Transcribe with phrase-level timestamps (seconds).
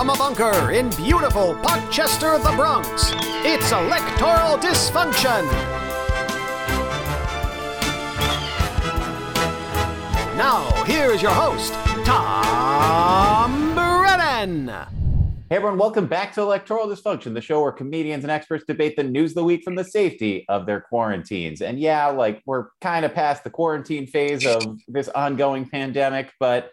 [0.00, 3.12] from a bunker in beautiful Parkchester, the Bronx,
[3.44, 5.44] it's Electoral Dysfunction.
[10.38, 11.74] Now, here's your host,
[12.06, 14.68] Tom Brennan.
[15.50, 19.02] Hey everyone, welcome back to Electoral Dysfunction, the show where comedians and experts debate the
[19.02, 21.60] news of the week from the safety of their quarantines.
[21.60, 26.70] And yeah, like we're kind of past the quarantine phase of this ongoing pandemic, but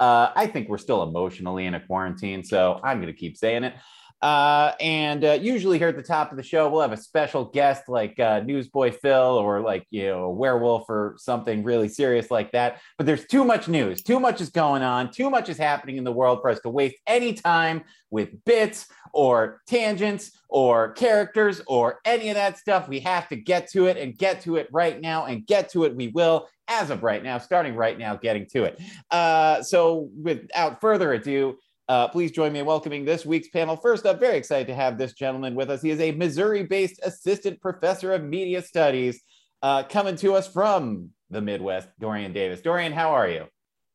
[0.00, 3.64] uh, I think we're still emotionally in a quarantine, so I'm going to keep saying
[3.64, 3.74] it.
[4.22, 7.46] Uh, and uh, usually here at the top of the show, we'll have a special
[7.46, 12.30] guest like uh, Newsboy Phil or like, you know, a werewolf or something really serious
[12.30, 12.80] like that.
[12.98, 16.04] But there's too much news, too much is going on, too much is happening in
[16.04, 22.00] the world for us to waste any time with bits or tangents or characters or
[22.04, 22.88] any of that stuff.
[22.88, 25.84] We have to get to it and get to it right now and get to
[25.84, 25.96] it.
[25.96, 28.80] We will, as of right now, starting right now, getting to it.
[29.10, 33.76] Uh, so without further ado, uh, please join me in welcoming this week's panel.
[33.76, 35.82] First up, very excited to have this gentleman with us.
[35.82, 39.20] He is a Missouri based assistant professor of media studies
[39.62, 42.60] uh, coming to us from the Midwest, Dorian Davis.
[42.60, 43.46] Dorian, how are you?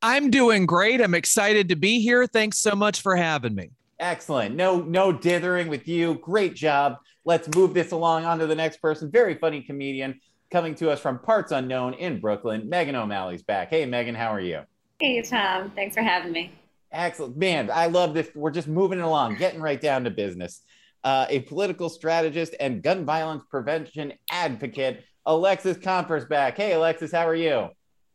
[0.01, 1.01] I'm doing great.
[1.01, 2.27] I'm excited to be here.
[2.27, 3.71] Thanks so much for having me.
[3.97, 4.55] Excellent.
[4.55, 6.15] No, no dithering with you.
[6.15, 6.97] Great job.
[7.23, 9.09] Let's move this along on to the next person.
[9.09, 10.19] Very funny comedian
[10.55, 12.69] coming to us from Parts Unknown in Brooklyn.
[12.69, 13.69] Megan O'Malley's back.
[13.69, 14.61] Hey, Megan, how are you?
[15.01, 15.69] Hey, Tom.
[15.75, 16.49] Thanks for having me.
[16.93, 17.35] Excellent.
[17.35, 18.29] Man, I love this.
[18.33, 20.61] We're just moving along, getting right down to business.
[21.03, 26.55] Uh, a political strategist and gun violence prevention advocate, Alexis Comfers back.
[26.55, 27.67] Hey, Alexis, how are you?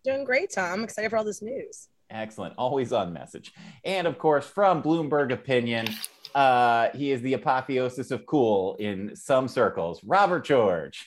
[0.02, 0.78] Doing great, Tom.
[0.78, 1.88] I'm excited for all this news.
[2.08, 2.54] Excellent.
[2.56, 3.52] Always on message.
[3.84, 5.88] And of course, from Bloomberg Opinion,
[6.34, 10.00] uh, he is the apotheosis of cool in some circles.
[10.02, 11.06] Robert George.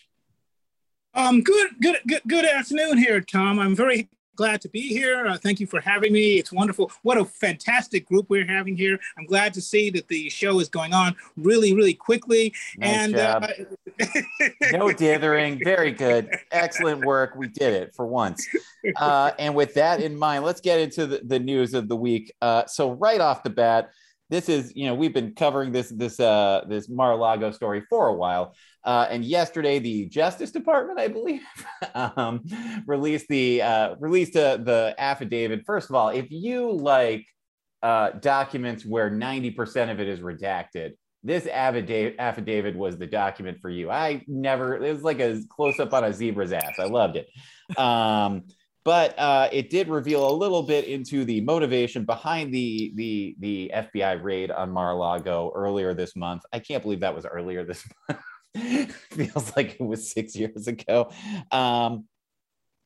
[1.15, 3.59] Um, good, good, good, good afternoon here, Tom.
[3.59, 5.27] I'm very glad to be here.
[5.27, 6.39] Uh, thank you for having me.
[6.39, 6.91] It's wonderful.
[7.03, 8.99] What a fantastic group we're having here.
[9.15, 12.51] I'm glad to see that the show is going on really, really quickly.
[12.77, 13.43] Nice and job.
[13.43, 14.05] Uh,
[14.71, 15.63] no dithering.
[15.63, 16.29] Very good.
[16.51, 17.35] Excellent work.
[17.35, 18.47] We did it for once.
[18.95, 22.33] Uh, and with that in mind, let's get into the, the news of the week.
[22.41, 23.91] Uh, so right off the bat,
[24.29, 28.13] this is you know we've been covering this this uh this Mar-a-Lago story for a
[28.13, 28.55] while.
[28.85, 31.41] Uh, and yesterday, the Justice Department, I believe,
[31.95, 32.43] um,
[32.85, 35.63] released the uh, released uh, the affidavit.
[35.65, 37.25] First of all, if you like
[37.81, 40.91] uh, documents where ninety percent of it is redacted,
[41.23, 43.89] this affidavit affidavit was the document for you.
[43.89, 44.83] I never.
[44.83, 46.79] It was like a close up on a zebra's ass.
[46.79, 47.29] I loved it.
[47.77, 48.43] Um,
[48.83, 53.71] but uh, it did reveal a little bit into the motivation behind the the the
[53.73, 56.43] FBI raid on Mar-a-Lago earlier this month.
[56.51, 58.95] I can't believe that was earlier this month.
[59.11, 61.11] feels like it was six years ago.
[61.51, 62.05] Um,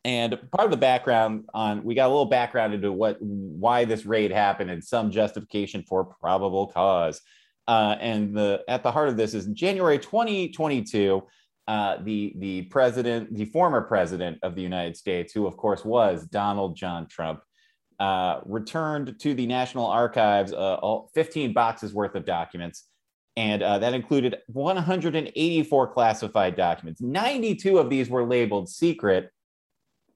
[0.05, 4.05] and part of the background on we got a little background into what why this
[4.05, 7.21] raid happened and some justification for probable cause.
[7.67, 11.23] Uh, and the at the heart of this is January 2022.
[11.67, 16.25] Uh, the the president, the former president of the United States, who of course was
[16.25, 17.41] Donald John Trump,
[17.99, 22.85] uh, returned to the National Archives uh, all 15 boxes worth of documents
[23.37, 26.99] and uh, that included 184 classified documents.
[26.99, 29.31] 92 of these were labeled secret,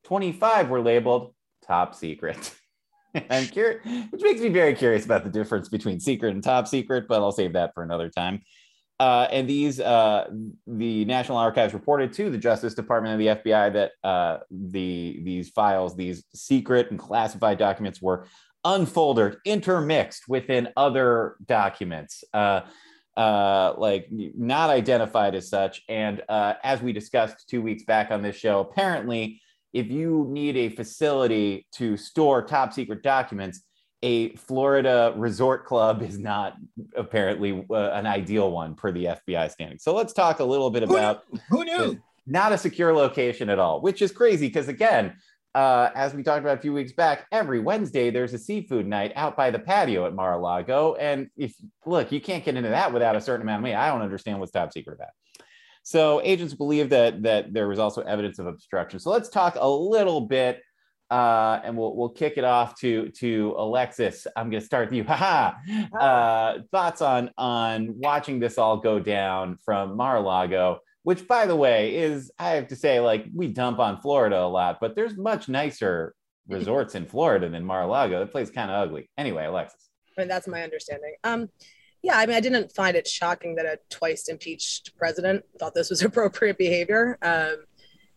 [0.05, 1.33] 25 were labeled
[1.65, 2.55] top secret.
[3.29, 7.07] I'm curious, which makes me very curious about the difference between secret and top secret,
[7.07, 8.41] but I'll save that for another time.
[9.01, 10.29] Uh, and these, uh,
[10.67, 15.49] the National Archives reported to the Justice Department and the FBI that uh, the these
[15.49, 18.27] files, these secret and classified documents, were
[18.63, 22.23] unfoldered, intermixed within other documents.
[22.31, 22.61] Uh,
[23.17, 25.81] uh, like not identified as such.
[25.89, 29.41] And uh, as we discussed two weeks back on this show, apparently,
[29.73, 33.63] if you need a facility to store top secret documents,
[34.03, 36.55] a Florida resort club is not
[36.95, 39.77] apparently uh, an ideal one per the FBI standing.
[39.77, 41.99] So let's talk a little bit about who knew?
[42.25, 45.13] Not a secure location at all, which is crazy because again,
[45.53, 49.11] uh, as we talked about a few weeks back, every Wednesday there's a seafood night
[49.15, 50.95] out by the patio at Mar-a-Lago.
[50.95, 51.53] And if
[51.85, 53.75] look, you can't get into that without a certain amount of money.
[53.75, 55.09] I don't understand what's top secret about.
[55.83, 58.99] So agents believe that that there was also evidence of obstruction.
[58.99, 60.61] So let's talk a little bit,
[61.11, 64.25] uh, and we'll we'll kick it off to to Alexis.
[64.35, 65.03] I'm going to start with you.
[65.07, 65.53] Haha.
[65.95, 71.95] Uh, thoughts on on watching this all go down from Mar-a-Lago which by the way
[71.95, 75.49] is i have to say like we dump on florida a lot but there's much
[75.49, 76.13] nicer
[76.47, 80.47] resorts in florida than mar-a-lago that place kind of ugly anyway alexis I mean, that's
[80.47, 81.49] my understanding um
[82.01, 85.89] yeah i mean i didn't find it shocking that a twice impeached president thought this
[85.89, 87.57] was appropriate behavior um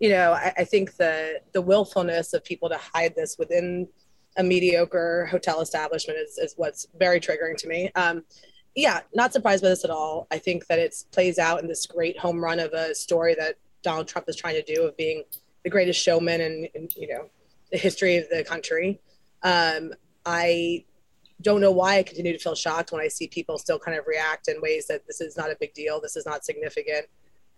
[0.00, 3.88] you know i, I think the the willfulness of people to hide this within
[4.37, 7.91] a mediocre hotel establishment is, is what's very triggering to me.
[7.94, 8.25] Um,
[8.75, 10.26] yeah, not surprised by this at all.
[10.31, 13.55] I think that it plays out in this great home run of a story that
[13.82, 15.23] Donald Trump is trying to do of being
[15.62, 17.31] the greatest showman in, in you know
[17.70, 19.00] the history of the country.
[19.43, 19.93] Um,
[20.26, 20.85] I
[21.43, 24.06] don't know why I continue to feel shocked when I see people still kind of
[24.06, 27.06] react in ways that this is not a big deal, this is not significant,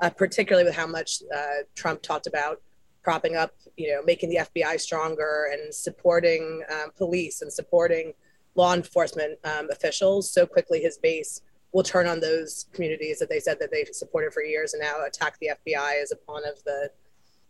[0.00, 2.60] uh, particularly with how much uh, Trump talked about
[3.02, 8.12] propping up, you know, making the FBI stronger and supporting um, police and supporting
[8.56, 10.31] law enforcement um, officials.
[10.31, 11.40] So quickly, his base
[11.72, 15.04] will turn on those communities that they said that they've supported for years and now
[15.04, 16.90] attack the FBI as a pawn of the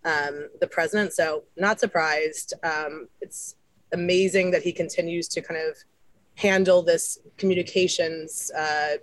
[0.05, 1.13] um, the president.
[1.13, 2.55] So not surprised.
[2.63, 3.57] Um, it's
[3.93, 5.77] amazing that he continues to kind of
[6.37, 8.97] handle this communications uh,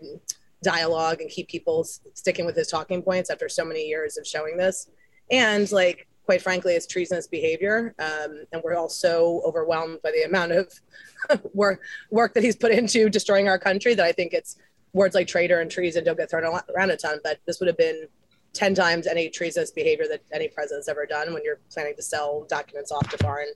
[0.64, 1.84] dialogue and keep people
[2.14, 4.90] sticking with his talking points after so many years of showing this.
[5.30, 7.94] And like, quite frankly, it's treasonous behavior.
[8.00, 10.72] Um, and we're all so overwhelmed by the amount of
[11.54, 14.58] work, work that he's put into destroying our country that I think it's
[14.94, 16.44] words like traitor and treason don't get thrown
[16.76, 18.08] around a ton, but this would have been
[18.54, 22.46] 10 times any treasonous behavior that any president's ever done when you're planning to sell
[22.48, 23.52] documents off to foreign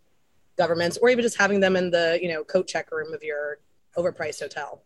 [0.58, 3.60] governments or even just having them in the you know coat check room of your
[3.96, 4.84] overpriced hotel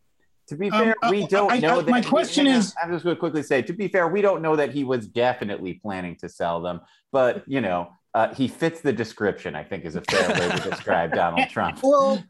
[0.48, 1.90] to be fair, um, we don't I, know I, that.
[1.90, 4.56] My question is I'm just going to quickly say, to be fair, we don't know
[4.56, 8.92] that he was definitely planning to sell them, but you know, uh, he fits the
[8.92, 9.56] description.
[9.56, 11.80] I think is a fair way to describe Donald Trump.
[11.82, 12.22] Well,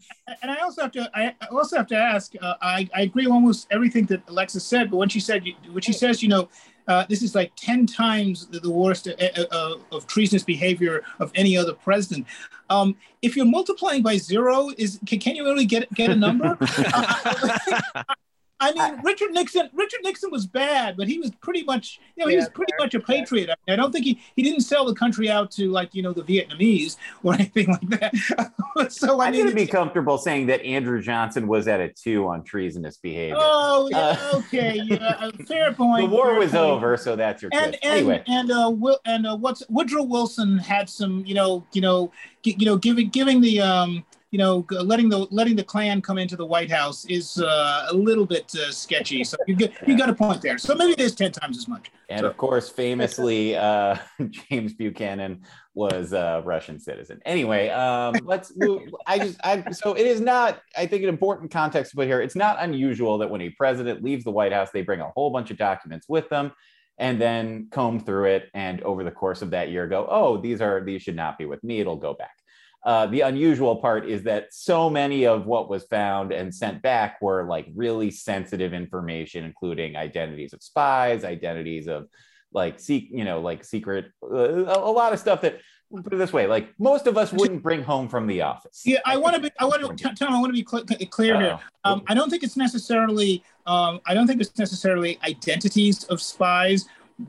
[0.42, 2.34] and I also have to, I also have to ask.
[2.40, 5.82] Uh, I, I agree with almost everything that Alexis said, but when she said, when
[5.82, 6.50] she says, you know,
[6.88, 11.04] uh, this is like 10 times the, the worst uh, uh, uh, of treasonous behavior
[11.20, 12.26] of any other president.
[12.70, 16.58] Um, if you're multiplying by zero, is can, can you really get get a number?
[18.62, 19.70] I mean, Richard Nixon.
[19.74, 22.72] Richard Nixon was bad, but he was pretty much, you know, he yeah, was pretty
[22.78, 23.50] fair, much a patriot.
[23.50, 26.14] I, I don't think he he didn't sell the country out to like you know
[26.14, 28.92] the Vietnamese or anything like that.
[28.92, 32.28] so I mean, going to be comfortable saying that Andrew Johnson was at a two
[32.28, 33.36] on treasonous behavior.
[33.40, 36.10] Oh, yeah, uh, okay, yeah, fair point.
[36.10, 36.64] The war was point.
[36.64, 38.24] over, so that's your and and anyway.
[38.28, 42.12] and uh, Will, and uh, what's Woodrow Wilson had some, you know, you know,
[42.44, 46.38] you know, giving giving the um you know, letting the letting the Klan come into
[46.38, 49.26] the White House is uh, a little bit uh, sketchy.
[49.26, 50.58] So you get, you got a point there.
[50.58, 51.92] So maybe it is ten times as much.
[52.10, 52.28] And so.
[52.28, 53.98] of course, famously, uh,
[54.30, 55.42] James Buchanan
[55.74, 57.22] was a Russian citizen.
[57.26, 58.84] Anyway, um, let's move.
[59.06, 60.62] I just, I so it is not.
[60.78, 62.22] I think an important context to put here.
[62.22, 65.30] It's not unusual that when a president leaves the White House, they bring a whole
[65.32, 66.54] bunch of documents with them
[66.98, 70.62] and then comb through it and over the course of that year go oh these
[70.62, 72.41] are these should not be with me it'll go back
[72.84, 77.22] uh, the unusual part is that so many of what was found and sent back
[77.22, 82.08] were like really sensitive information, including identities of spies, identities of
[82.54, 85.60] like seek, you know, like secret, uh, a, lot of stuff that
[86.04, 88.82] put it this way, like most of us wouldn't bring home from the office.
[88.84, 91.40] Yeah, I want to be, I want to, Tom, I want to be cl- clear
[91.40, 91.60] here.
[91.84, 96.86] Um, I don't think it's necessarily, um, I don't think it's necessarily identities of spies,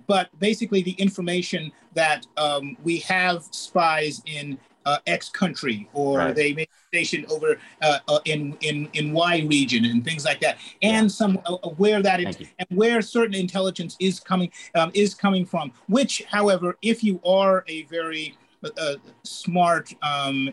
[0.06, 6.34] but basically the information that um, we have spies in uh, X country, or right.
[6.34, 10.40] they may be stationed over uh, uh, in in in Y region and things like
[10.40, 11.08] that, and yeah.
[11.08, 15.44] some uh, uh, where that is and where certain intelligence is coming um, is coming
[15.44, 15.72] from.
[15.88, 20.50] Which, however, if you are a very uh, smart um,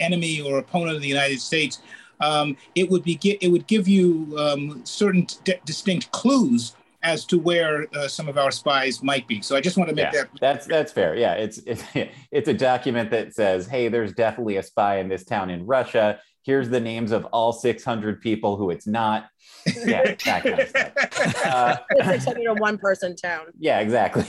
[0.00, 1.80] enemy or opponent of the United States,
[2.20, 7.38] um, it would be it would give you um, certain d- distinct clues as to
[7.38, 9.40] where uh, some of our spies might be.
[9.40, 10.30] So I just want to make yeah, that.
[10.40, 11.14] That's that's fair.
[11.16, 11.84] Yeah, it's, it's
[12.32, 16.20] it's a document that says, "Hey, there's definitely a spy in this town in Russia.
[16.42, 19.26] Here's the names of all 600 people who it's not."
[19.84, 21.44] Yeah, that kind of stuff.
[21.44, 21.76] Uh,
[22.18, 23.46] 601 person town.
[23.58, 24.24] Yeah, exactly.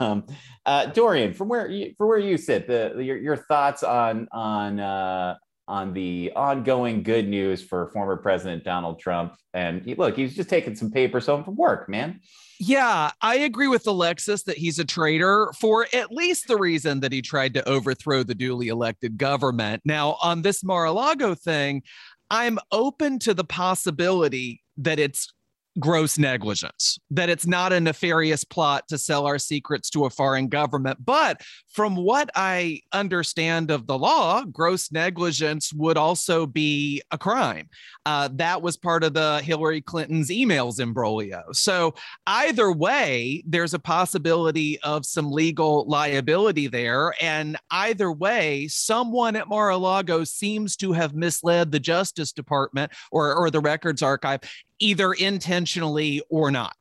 [0.00, 0.24] um,
[0.66, 4.28] uh, Dorian, from where you, from where you sit, the, the your, your thoughts on
[4.32, 5.36] on uh,
[5.72, 9.34] on the ongoing good news for former President Donald Trump.
[9.54, 12.20] And he, look, he's just taking some papers home from work, man.
[12.60, 17.10] Yeah, I agree with Alexis that he's a traitor for at least the reason that
[17.10, 19.80] he tried to overthrow the duly elected government.
[19.86, 21.82] Now, on this Mar a Lago thing,
[22.30, 25.32] I'm open to the possibility that it's
[25.78, 30.48] gross negligence, that it's not a nefarious plot to sell our secrets to a foreign
[30.48, 31.04] government.
[31.04, 37.68] But from what I understand of the law, gross negligence would also be a crime.
[38.04, 41.42] Uh, that was part of the Hillary Clinton's emails imbroglio.
[41.52, 41.94] So,
[42.26, 47.14] either way, there's a possibility of some legal liability there.
[47.20, 52.92] And either way, someone at Mar a Lago seems to have misled the Justice Department
[53.10, 54.40] or, or the Records Archive
[54.82, 56.76] either intentionally or not.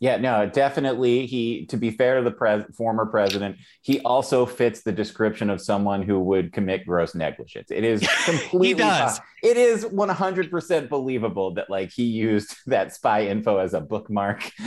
[0.00, 1.26] Yeah, no, definitely.
[1.26, 5.60] He, to be fair to the pres- former president, he also fits the description of
[5.60, 7.70] someone who would commit gross negligence.
[7.70, 8.68] It is completely.
[8.68, 9.20] he does.
[9.42, 13.80] It is one hundred percent believable that like he used that spy info as a
[13.82, 14.50] bookmark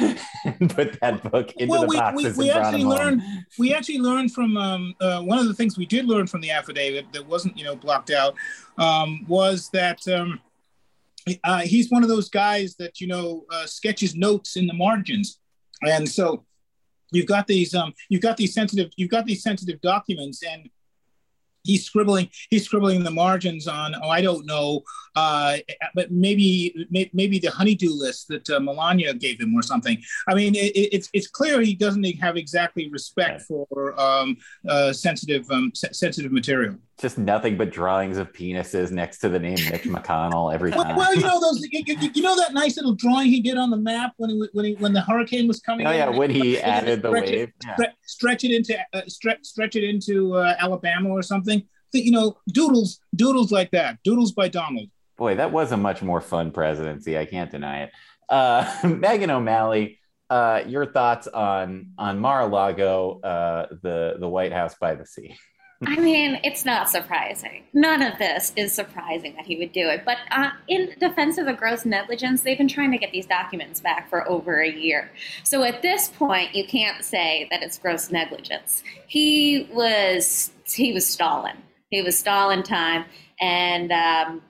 [0.45, 2.87] and put that book into well, the we, boxes we, we and brought actually him
[2.89, 2.97] home.
[2.97, 3.21] learned
[3.57, 6.51] we actually learned from um, uh, one of the things we did learn from the
[6.51, 8.35] affidavit that wasn't you know blocked out
[8.77, 10.39] um, was that um,
[11.43, 15.39] uh, he's one of those guys that you know uh, sketches notes in the margins,
[15.81, 16.45] and so
[17.11, 20.69] you've got these um, you've got these sensitive you've got these sensitive documents and
[21.63, 24.81] he's scribbling he's scribbling the margins on oh i don't know
[25.15, 25.57] uh,
[25.93, 30.01] but maybe may, maybe the honeydew list that uh, melania gave him or something.
[30.27, 34.37] I mean it, it's it's clear he doesn't have exactly respect for um,
[34.67, 39.39] uh, sensitive um, se- sensitive material Just nothing but drawings of penises next to the
[39.39, 40.95] name Mitch McConnell every time.
[40.95, 41.59] well, you know those.
[41.71, 44.47] You, you- you know that nice little drawing he did on the map when he,
[44.53, 45.87] when he, when the hurricane was coming.
[45.87, 47.51] oh yeah, when he added the Stretch it- wave.
[47.65, 47.75] Yeah.
[47.75, 51.63] stre- stretch it into uh, stretch stretch it into uh, Alabama or something.
[51.91, 53.97] Th- You know, doodles doodles like that.
[54.03, 54.89] Doodles by Donald.
[55.17, 57.17] Boy, that was a much more fun presidency.
[57.17, 57.91] I can't deny it.
[58.29, 64.93] Uh, Megan O'Malley, uh, your thoughts on on Mar-a-Lago, uh, the the White House by
[64.95, 65.35] the Sea?
[65.85, 67.63] I mean, it's not surprising.
[67.73, 70.03] None of this is surprising that he would do it.
[70.05, 73.79] But uh, in defense of the gross negligence, they've been trying to get these documents
[73.79, 75.11] back for over a year.
[75.43, 78.83] So at this point, you can't say that it's gross negligence.
[79.07, 81.57] He was he was stalling.
[81.89, 83.05] He was stalling time,
[83.39, 84.41] and um,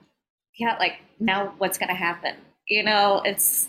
[0.58, 2.36] yeah, like now what's going to happen?
[2.68, 3.68] You know, it's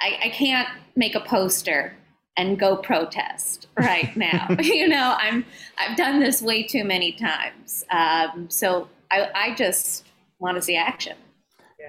[0.00, 1.94] I, I can't make a poster
[2.36, 4.48] and go protest right now.
[4.60, 5.44] you know, I'm
[5.78, 7.84] I've done this way too many times.
[7.90, 10.06] Um, so I, I just
[10.38, 11.16] want to see action.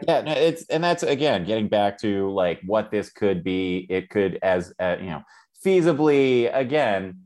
[0.07, 3.85] Yeah, no, it's and that's again getting back to like what this could be.
[3.89, 5.23] It could as uh, you know
[5.63, 7.22] feasibly again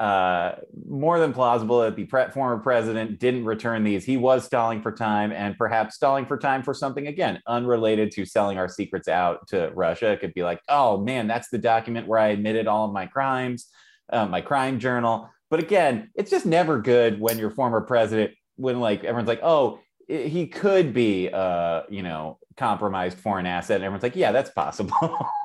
[0.00, 0.56] uh
[0.88, 4.04] more than plausible that the pre- former president didn't return these.
[4.04, 8.24] He was stalling for time and perhaps stalling for time for something again unrelated to
[8.24, 10.10] selling our secrets out to russia.
[10.10, 13.06] It could be like oh man that's the document where i admitted all of my
[13.06, 13.68] crimes
[14.12, 15.30] uh, my crime journal.
[15.50, 19.78] But again it's just never good when your former president when like everyone's like oh
[20.08, 25.28] he could be uh you know compromised foreign asset and everyone's like yeah that's possible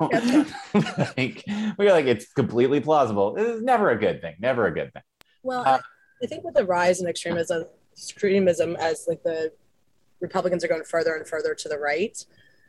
[1.16, 1.44] like
[1.76, 5.02] we're like it's completely plausible it's never a good thing never a good thing
[5.42, 5.80] Well, Uh,
[6.22, 9.52] I think with the rise in extremism, extremism as like the
[10.20, 12.22] Republicans are going further and further to the right,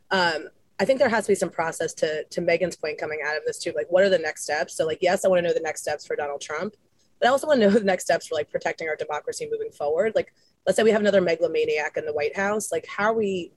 [0.09, 0.47] um,
[0.79, 3.43] I think there has to be some process to to Megan's point coming out of
[3.45, 3.73] this too.
[3.75, 4.75] Like, what are the next steps?
[4.77, 6.75] So, like, yes, I want to know the next steps for Donald Trump,
[7.19, 9.71] but I also want to know the next steps for like protecting our democracy moving
[9.71, 10.13] forward.
[10.15, 10.33] Like,
[10.65, 12.71] let's say we have another megalomaniac in the White House.
[12.71, 13.51] Like, how are we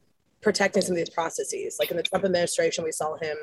[0.45, 1.77] protecting some of these processes?
[1.81, 3.37] Like in the Trump administration, we saw him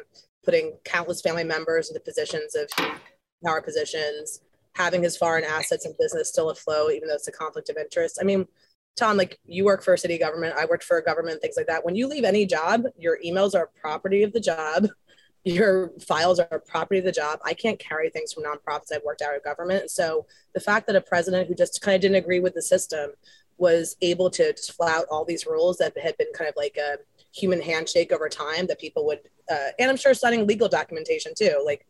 [0.46, 2.70] putting countless family members into positions of
[3.44, 4.42] power positions
[4.76, 8.18] having his foreign assets and business still afloat, even though it's a conflict of interest.
[8.22, 8.48] I mean,
[8.98, 11.68] Tom, like you work for a city government, I worked for a government, things like
[11.68, 11.86] that.
[11.86, 14.88] When you leave any job, your emails are property of the job,
[15.44, 17.40] your files are property of the job.
[17.44, 19.90] I can't carry things from nonprofits I've worked out of government.
[19.90, 23.12] So the fact that a president who just kind of didn't agree with the system
[23.62, 26.98] was able to just flout all these rules that had been kind of like a
[27.32, 29.20] human handshake over time that people would,
[29.52, 31.86] uh, and I'm sure signing legal documentation too, like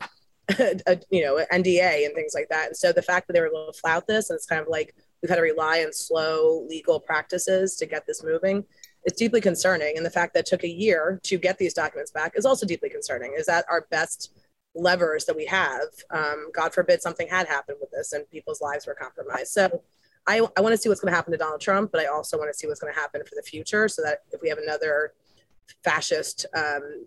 [0.60, 2.68] a, you know, NDA and things like that.
[2.68, 4.68] And so the fact that they were able to flout this, and it's kind of
[4.68, 8.66] like we've had to rely on slow legal practices to get this moving,
[9.06, 9.96] it's deeply concerning.
[9.96, 12.66] And the fact that it took a year to get these documents back is also
[12.66, 13.34] deeply concerning.
[13.38, 14.34] Is that our best
[14.76, 15.88] levers that we have?
[16.10, 19.54] Um, God forbid something had happened with this and people's lives were compromised.
[19.54, 19.82] So
[20.28, 22.38] I, I want to see what's going to happen to Donald Trump, but I also
[22.38, 24.58] want to see what's going to happen for the future so that if we have
[24.60, 25.14] another
[25.84, 27.06] fascist um,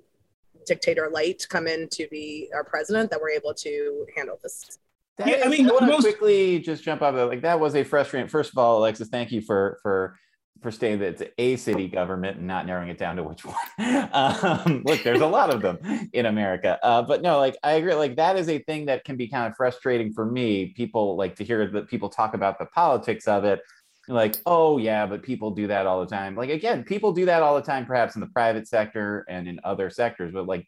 [0.66, 4.78] dictator light come in to be our president, that we're able to handle this.
[5.18, 7.14] That Yeah, I is- mean, want to most- quickly just jump up.
[7.14, 8.28] Like that was a frustrating.
[8.28, 10.16] First of all, Alexis, thank you for for
[10.62, 13.56] for stating that it's a city government and not narrowing it down to which one.
[14.14, 15.78] Um, look, there's a lot of them
[16.12, 17.94] in America, uh, but no, like I agree.
[17.94, 20.66] Like that is a thing that can be kind of frustrating for me.
[20.66, 23.60] People like to hear that people talk about the politics of it.
[24.06, 26.36] Like, oh yeah, but people do that all the time.
[26.36, 29.58] Like again, people do that all the time, perhaps in the private sector and in
[29.64, 30.32] other sectors.
[30.32, 30.66] But like,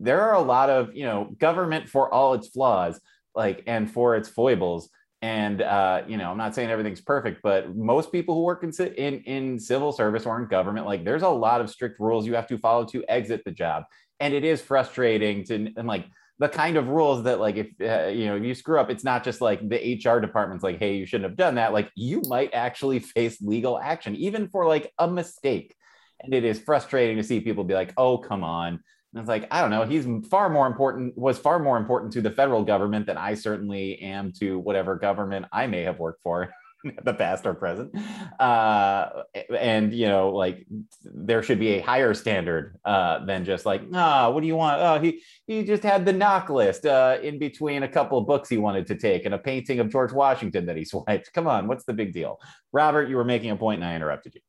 [0.00, 3.00] there are a lot of you know government for all its flaws
[3.34, 4.90] like and for its foibles
[5.22, 8.70] and uh, you know i'm not saying everything's perfect but most people who work in,
[8.94, 12.34] in in civil service or in government like there's a lot of strict rules you
[12.34, 13.84] have to follow to exit the job.
[14.20, 16.06] And it is frustrating to and like
[16.40, 19.04] the kind of rules that like if uh, you know if you screw up it's
[19.04, 21.72] not just like the hr department's like hey you shouldn't have done that.
[21.72, 25.74] Like you might actually face legal action even for like a mistake.
[26.20, 28.80] And it is frustrating to see people be like oh come on
[29.12, 32.20] And it's like, I don't know, he's far more important, was far more important to
[32.20, 36.50] the federal government than I certainly am to whatever government I may have worked for
[37.04, 37.94] the past or present.
[38.38, 39.22] Uh,
[39.58, 40.66] and, you know, like
[41.02, 44.80] there should be a higher standard uh, than just like, ah, what do you want?
[44.80, 48.50] Oh, he, he just had the NOC list uh, in between a couple of books
[48.50, 51.32] he wanted to take and a painting of George Washington that he swiped.
[51.32, 52.38] Come on, what's the big deal?
[52.72, 54.40] Robert, you were making a point and I interrupted you.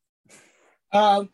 [0.92, 1.30] Um,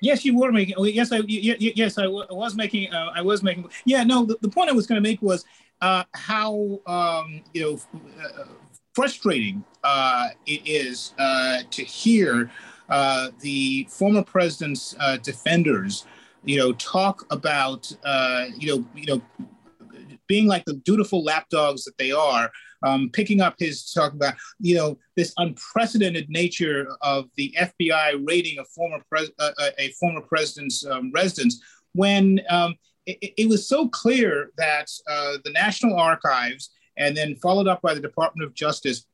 [0.00, 0.76] yes, you were making.
[0.78, 2.92] Yes, I yes I was making.
[2.92, 3.68] Uh, I was making.
[3.84, 4.24] Yeah, no.
[4.24, 5.44] The, the point I was going to make was
[5.80, 8.44] uh, how um, you know uh,
[8.94, 12.50] frustrating uh, it is uh, to hear
[12.88, 16.06] uh, the former president's defenders,
[16.44, 17.90] you know, talk about
[18.56, 19.22] you know you know
[20.26, 22.50] being like the dutiful lapdogs that they are
[22.82, 28.58] um, picking up his talk about, you know, this unprecedented nature of the FBI raiding
[28.58, 31.62] a former pres- uh, uh, a former president's um, residence
[31.94, 32.74] when um,
[33.06, 37.94] it, it, was so clear that uh, the National Archives and then followed up by
[37.94, 39.06] the Department of Justice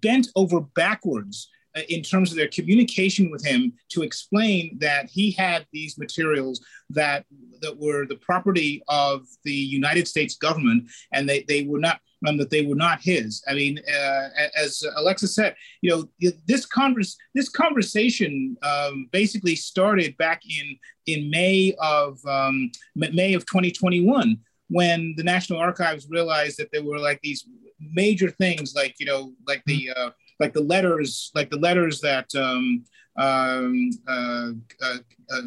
[0.00, 1.48] bent over backwards
[1.88, 7.24] in terms of their communication with him to explain that he had these materials that
[7.62, 12.36] that were the property of the United States government and they, they were not um,
[12.36, 13.42] that they were not his.
[13.48, 20.16] I mean, uh, as Alexa said, you know, this converse, this conversation um, basically started
[20.18, 26.70] back in in May of um, May of 2021 when the National Archives realized that
[26.72, 27.46] there were like these
[27.80, 32.34] major things, like you know, like the uh, like the letters, like the letters that
[32.34, 32.84] um,
[33.16, 34.50] um, uh,
[34.82, 34.96] uh,
[35.30, 35.42] uh,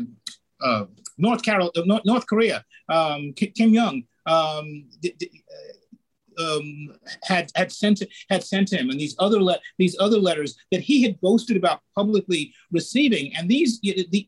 [0.62, 0.86] uh
[1.18, 1.72] North Carol,
[2.06, 4.04] North Korea, um, Kim Jong.
[4.26, 4.86] Um,
[6.40, 9.40] um, had had sent had sent him, and these other
[9.78, 13.80] these other letters that he had boasted about publicly receiving, and these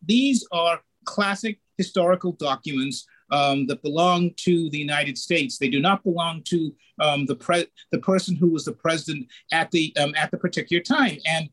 [0.05, 3.05] these are classic historical documents
[3.35, 5.57] um, that belong to the United States.
[5.57, 9.69] They do not belong to um, the pre- the person who was the president at
[9.71, 11.49] the um, at the particular time, and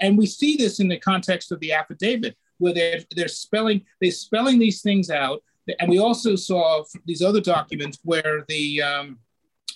[0.00, 4.10] and we see this in the context of the affidavit where they're they're spelling they're
[4.10, 5.42] spelling these things out,
[5.80, 9.18] and we also saw these other documents where the um,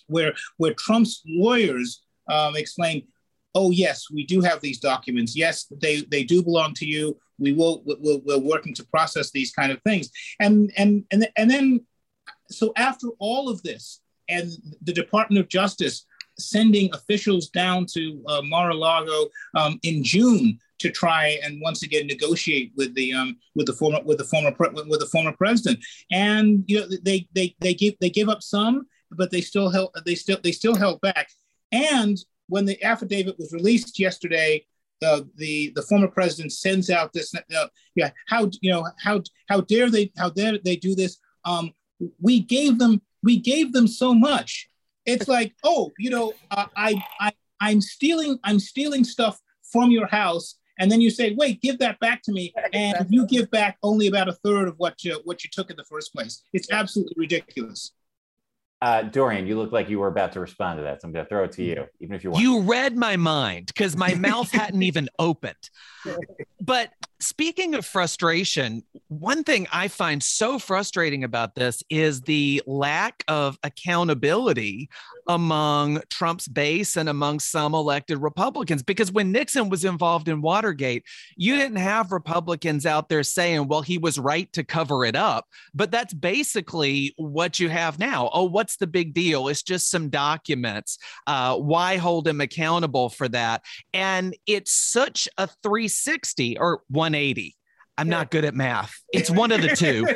[0.06, 3.06] where where Trump's lawyers um, explain,
[3.54, 5.36] "Oh yes, we do have these documents.
[5.36, 7.18] Yes, they they do belong to you.
[7.38, 10.10] We will we're, we're working to process these kind of things."
[10.40, 11.86] And and and and then,
[12.50, 14.50] so after all of this, and
[14.82, 16.06] the Department of Justice
[16.38, 22.72] sending officials down to uh, Mar-a-Lago um, in June to try and once again negotiate
[22.76, 25.78] with the um, with the former with the former with the former president.
[26.10, 29.90] And you know they they they give they give up some, but they still held
[30.04, 31.28] they still they still held back.
[31.70, 32.18] And
[32.52, 34.62] when the affidavit was released yesterday,
[35.00, 39.62] the the the former president sends out this uh, yeah how you know how how
[39.62, 41.16] dare they how dare they do this?
[41.46, 41.72] Um
[42.20, 44.68] we gave them we gave them so much.
[45.06, 49.40] It's like oh you know uh, I I I'm stealing I'm stealing stuff
[49.72, 50.56] from your house.
[50.78, 52.52] And then you say wait give that back to me.
[52.74, 55.76] And you give back only about a third of what you what you took in
[55.76, 56.42] the first place.
[56.52, 57.92] It's absolutely ridiculous
[58.82, 61.24] uh, Dorian, you look like you were about to respond to that, so I'm going
[61.24, 62.42] to throw it to you, even if you want.
[62.42, 65.70] You read my mind because my mouth hadn't even opened.
[66.60, 66.90] But
[67.22, 73.58] speaking of frustration, one thing I find so frustrating about this is the lack of
[73.62, 74.90] accountability
[75.28, 78.82] among Trump's base and among some elected Republicans.
[78.82, 81.04] Because when Nixon was involved in Watergate,
[81.36, 85.46] you didn't have Republicans out there saying, well, he was right to cover it up.
[85.74, 88.30] But that's basically what you have now.
[88.32, 89.48] Oh, what's the big deal?
[89.48, 90.98] It's just some documents.
[91.26, 93.62] Uh, why hold him accountable for that?
[93.94, 97.56] And it's such a 360 or 180
[97.98, 99.02] I'm not good at math.
[99.12, 100.06] It's one of the two.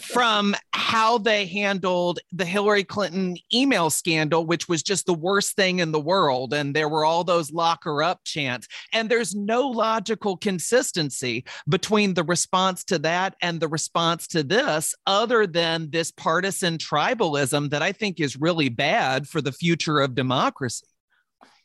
[0.00, 5.80] From how they handled the Hillary Clinton email scandal, which was just the worst thing
[5.80, 6.54] in the world.
[6.54, 8.66] And there were all those lock her up chants.
[8.94, 14.94] And there's no logical consistency between the response to that and the response to this,
[15.06, 20.14] other than this partisan tribalism that I think is really bad for the future of
[20.14, 20.86] democracy.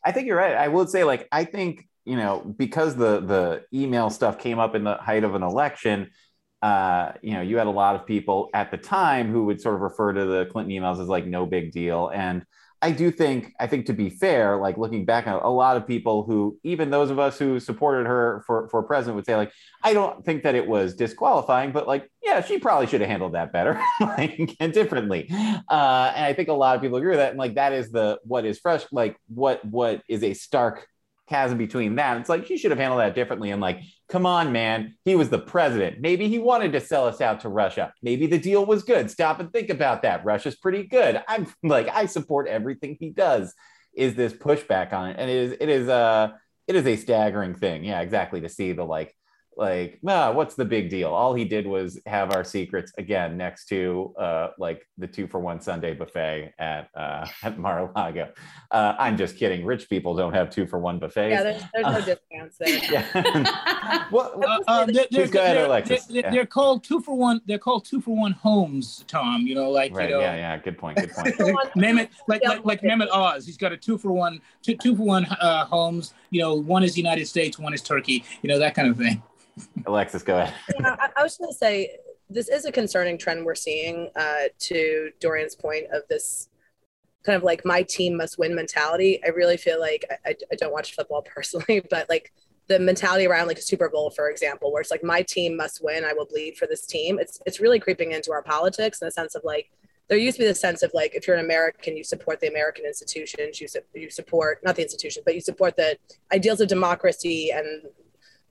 [0.04, 0.54] I think you're right.
[0.54, 4.74] I would say, like, I think you know, because the the email stuff came up
[4.74, 6.10] in the height of an election,
[6.64, 9.74] uh, you know, you had a lot of people at the time who would sort
[9.74, 12.08] of refer to the Clinton emails as like no big deal.
[12.08, 12.42] And
[12.80, 16.22] I do think, I think to be fair, like looking back a lot of people
[16.24, 19.94] who, even those of us who supported her for, for president would say like, I
[19.94, 23.52] don't think that it was disqualifying, but like, yeah, she probably should have handled that
[23.52, 25.28] better like, and differently.
[25.30, 27.30] Uh, and I think a lot of people agree with that.
[27.30, 30.86] And like, that is the, what is fresh, like what, what is a stark
[31.28, 32.18] chasm between that.
[32.18, 33.50] It's like she should have handled that differently.
[33.50, 36.00] And like, come on, man, he was the president.
[36.00, 37.92] Maybe he wanted to sell us out to Russia.
[38.02, 39.10] Maybe the deal was good.
[39.10, 40.24] Stop and think about that.
[40.24, 41.22] Russia's pretty good.
[41.28, 43.54] I'm like, I support everything he does.
[43.94, 45.16] Is this pushback on it?
[45.18, 46.28] And it is, it is, uh,
[46.66, 47.84] it is a staggering thing.
[47.84, 48.40] Yeah, exactly.
[48.40, 49.14] To see the like
[49.56, 53.66] like nah, what's the big deal all he did was have our secrets again next
[53.66, 58.30] to uh like the two for one sunday buffet at uh at mar-a-lago
[58.72, 61.84] uh i'm just kidding rich people don't have two for one buffets Yeah, there's, there's
[61.86, 62.68] no Uh, discounts there.
[62.92, 64.04] yeah.
[64.10, 66.30] what, Uh, uh, they're, they're, go ahead, they're- they're- Yeah.
[66.30, 67.40] they're called two for one.
[67.46, 69.46] They're called two for one homes, Tom.
[69.46, 71.34] You know, like right you know, yeah yeah good point good point
[71.76, 73.46] Mehmet, like like like Mehmet Oz.
[73.46, 76.14] He's got a two for one, two, two for one uh, homes.
[76.34, 78.24] You know, one is United States, one is Turkey.
[78.42, 79.22] You know that kind of thing.
[79.86, 81.96] alexis go ahead Yeah, I, I was going to say
[82.28, 84.10] this is a concerning trend we're seeing.
[84.16, 86.48] Uh, to Dorian's point of this
[87.24, 89.22] kind of like my team must win mentality.
[89.24, 92.32] I really feel like I, I, I don't watch football personally, but like
[92.66, 95.84] the mentality around like a Super Bowl, for example, where it's like my team must
[95.84, 97.20] win, I will bleed for this team.
[97.20, 99.70] It's it's really creeping into our politics in the sense of like
[100.08, 102.48] there used to be the sense of like if you're an American, you support the
[102.48, 105.96] American institutions, you su- you support not the institution, but you support the
[106.32, 107.84] ideals of democracy and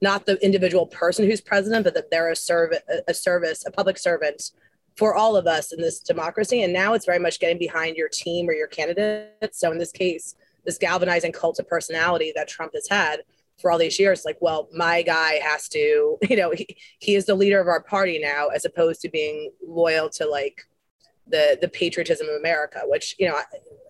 [0.01, 2.73] not the individual person who's president, but that they're a serv-
[3.07, 4.51] a service, a public servant
[4.97, 6.63] for all of us in this democracy.
[6.63, 9.55] And now it's very much getting behind your team or your candidate.
[9.55, 10.35] So in this case,
[10.65, 13.21] this galvanizing cult of personality that Trump has had
[13.59, 16.67] for all these years, like, well, my guy has to, you know, he,
[16.99, 20.63] he is the leader of our party now, as opposed to being loyal to like
[21.27, 23.43] the the patriotism of America, which you know I,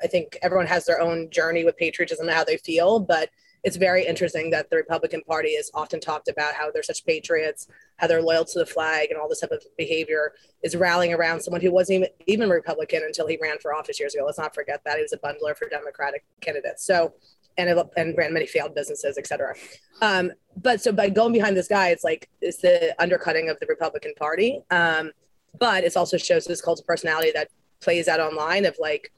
[0.03, 3.29] I think everyone has their own journey with patriotism and how they feel, but
[3.63, 7.67] it's very interesting that the Republican Party is often talked about how they're such patriots,
[7.95, 11.41] how they're loyal to the flag, and all this type of behavior is rallying around
[11.41, 14.25] someone who wasn't even even Republican until he ran for office years ago.
[14.25, 16.85] Let's not forget that he was a bundler for Democratic candidates.
[16.85, 17.13] So.
[17.55, 19.53] And, and ran many failed businesses, et cetera.
[20.01, 23.67] Um, but so by going behind this guy, it's like it's the undercutting of the
[23.67, 24.59] Republican Party.
[24.71, 25.11] Um,
[25.59, 29.11] but it also shows this cult of personality that plays out online of like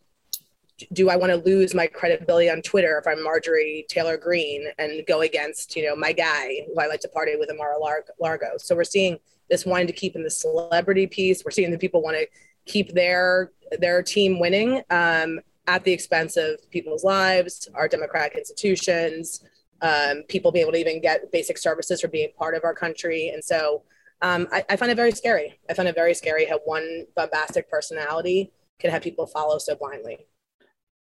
[0.91, 5.05] do i want to lose my credibility on twitter if i'm marjorie taylor Greene and
[5.07, 8.57] go against you know my guy who i like to party with amara Lar- largo?
[8.57, 9.17] So we're seeing
[9.49, 11.45] this wanting to keep in the celebrity piece.
[11.45, 12.27] We're seeing the people want to
[12.65, 19.43] keep their their team winning um, at the expense of people's lives our democratic institutions
[19.81, 23.29] um, people being able to even get basic services for being part of our country.
[23.29, 23.83] And so
[24.21, 25.59] um, I, I find it very scary.
[25.69, 30.25] I find it very scary how one bombastic personality can have people follow so blindly.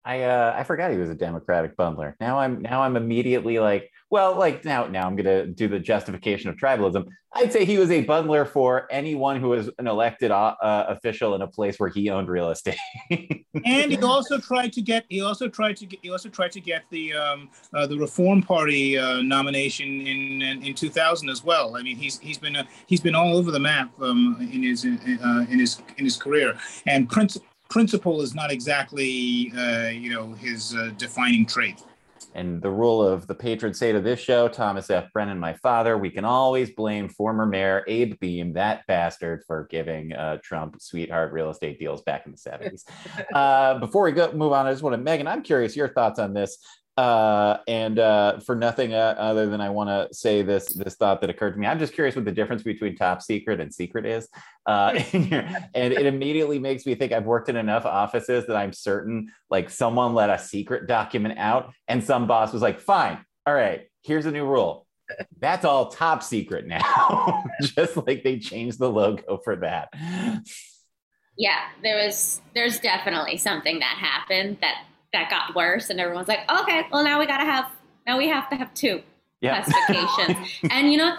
[0.04, 2.16] I uh, I forgot he was a Democratic bundler.
[2.20, 6.50] Now I'm now I'm immediately like, well, like now now I'm gonna do the justification
[6.50, 7.08] of tribalism.
[7.34, 11.34] I'd say he was a bundler for anyone who was an elected uh, uh, official
[11.34, 12.76] in a place where he owned real estate.
[13.10, 16.60] and he also tried to get he also tried to get he also tried to
[16.60, 21.78] get the um, uh, the Reform Party uh, nomination in, in in 2000 as well.
[21.78, 24.84] I mean, he's he's been uh, he's been all over the map um, in his
[24.84, 29.06] uh, in his in his career, and princi- principle is not exactly
[29.94, 31.82] you know his defining trait.
[32.34, 35.12] And the rule of the patron saint of this show, Thomas F.
[35.12, 40.14] Brennan, my father, we can always blame former mayor Abe Beame, that bastard, for giving
[40.14, 42.84] uh, Trump sweetheart real estate deals back in the 70s.
[43.34, 46.20] uh, before we go move on, I just want to, Megan, I'm curious your thoughts
[46.20, 46.58] on this.
[46.98, 51.22] Uh, and uh, for nothing uh, other than I want to say this this thought
[51.22, 51.66] that occurred to me.
[51.66, 54.28] I'm just curious what the difference between top secret and secret is.
[54.66, 59.32] Uh, and it immediately makes me think I've worked in enough offices that I'm certain
[59.50, 63.88] like someone let a secret document out and some boss was like, fine, all right,
[64.04, 64.86] here's a new rule.
[65.40, 67.44] That's all top secret now.
[67.62, 69.90] just like they changed the logo for that.
[71.38, 76.40] yeah, there was there's definitely something that happened that that got worse, and everyone's like,
[76.62, 77.70] okay, well now we gotta have
[78.08, 79.02] now we have to have two
[79.42, 79.64] Yeah.
[79.64, 81.16] classifications, and you know.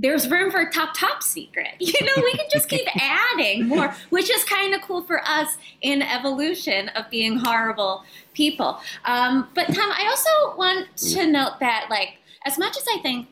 [0.00, 1.70] There's room for top top secret.
[1.80, 5.58] You know, we can just keep adding more, which is kind of cool for us
[5.82, 8.78] in evolution of being horrible people.
[9.04, 13.26] Um, but Tom, I also want to note that, like, as much as I think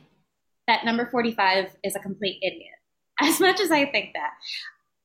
[0.67, 2.75] that number 45 is a complete idiot,
[3.23, 4.31] as much as I think that,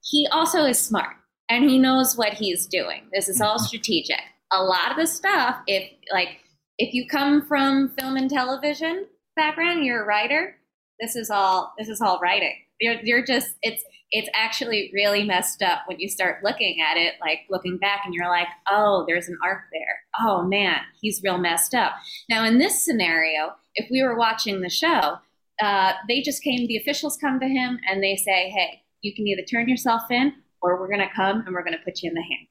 [0.03, 1.15] he also is smart
[1.47, 3.03] and he knows what he's doing.
[3.13, 4.21] This is all strategic.
[4.51, 6.39] A lot of the stuff, if like
[6.77, 10.55] if you come from film and television background, you're a writer.
[10.99, 12.55] This is all this is all writing.
[12.79, 17.13] You're, you're just it's it's actually really messed up when you start looking at it,
[17.21, 19.99] like looking back, and you're like, oh, there's an arc there.
[20.19, 21.93] Oh man, he's real messed up.
[22.29, 25.17] Now in this scenario, if we were watching the show,
[25.61, 26.67] uh, they just came.
[26.67, 30.33] The officials come to him and they say, hey, you can either turn yourself in
[30.61, 32.50] or we're going to come and we're going to put you in the handcuffs.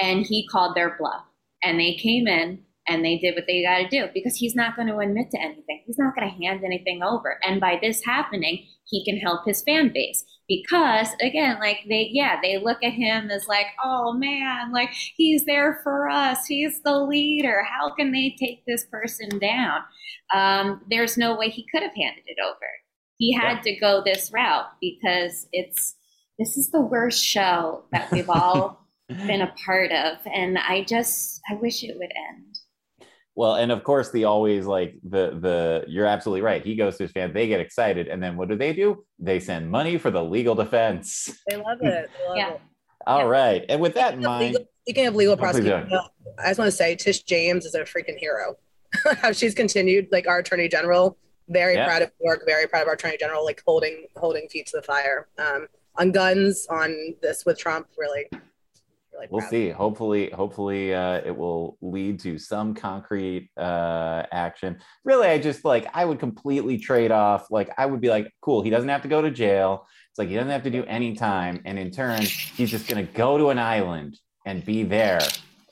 [0.00, 1.24] And he called their bluff.
[1.62, 4.74] And they came in and they did what they got to do because he's not
[4.74, 5.82] going to admit to anything.
[5.86, 7.38] He's not going to hand anything over.
[7.44, 12.40] And by this happening, he can help his fan base because again, like they, yeah,
[12.42, 16.46] they look at him as like, oh man, like he's there for us.
[16.46, 17.62] He's the leader.
[17.62, 19.80] How can they take this person down?
[20.34, 22.66] Um, there's no way he could have handed it over.
[23.18, 23.72] He had yeah.
[23.72, 25.94] to go this route because it's
[26.38, 28.81] this is the worst show that we've all
[29.26, 32.58] been a part of, and I just I wish it would end.
[33.34, 36.62] Well, and of course, the always like the the you're absolutely right.
[36.62, 39.04] He goes to his fans, they get excited, and then what do they do?
[39.18, 41.30] They send money for the legal defense.
[41.48, 42.10] They love it.
[42.18, 42.50] They love yeah.
[42.50, 42.60] it.
[43.06, 43.24] All yeah.
[43.24, 45.90] right, and with that in mind, legal, speaking of legal oh, prosecution,
[46.38, 48.56] I just want to say Tish James is a freaking hero.
[49.22, 51.16] How she's continued, like our attorney general,
[51.48, 51.86] very yeah.
[51.86, 54.82] proud of work, very proud of our attorney general, like holding holding feet to the
[54.82, 58.26] fire um, on guns, on this with Trump, really
[59.30, 59.70] really we'll see.
[59.70, 64.78] hopefully hopefully uh, it will lead to some concrete uh, action.
[65.04, 68.62] Really i just like i would completely trade off like i would be like cool
[68.62, 69.86] he doesn't have to go to jail.
[70.10, 71.62] It's like he doesn't have to do any time.
[71.64, 75.20] And in turn he's just going to go to an island and be there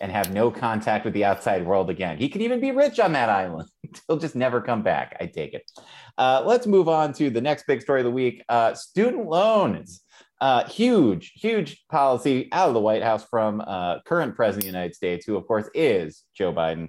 [0.00, 2.16] and have no contact with the outside world again.
[2.16, 3.68] He can even be rich on that island.
[4.06, 5.70] He'll just never come back i take it.
[6.16, 10.02] Uh, let's move on to the next big story of the week uh, student loans
[10.40, 14.78] uh, huge, huge policy out of the White House from uh, current president of the
[14.78, 16.88] United States, who of course is Joe Biden,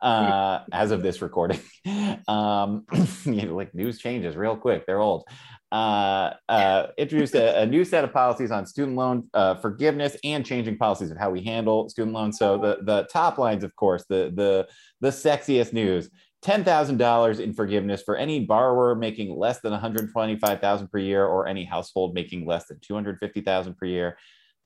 [0.00, 1.60] uh, as of this recording.
[2.28, 2.86] um,
[3.24, 5.24] you know, like news changes real quick; they're old.
[5.72, 10.44] Uh, uh, introduced a, a, new set of policies on student loan uh, forgiveness and
[10.44, 12.36] changing policies of how we handle student loans.
[12.36, 14.68] So the the top lines, of course, the the
[15.00, 16.10] the sexiest news
[16.44, 22.14] $10,000 in forgiveness for any borrower making less than 125,000 per year or any household
[22.14, 24.18] making less than 250,000 per year,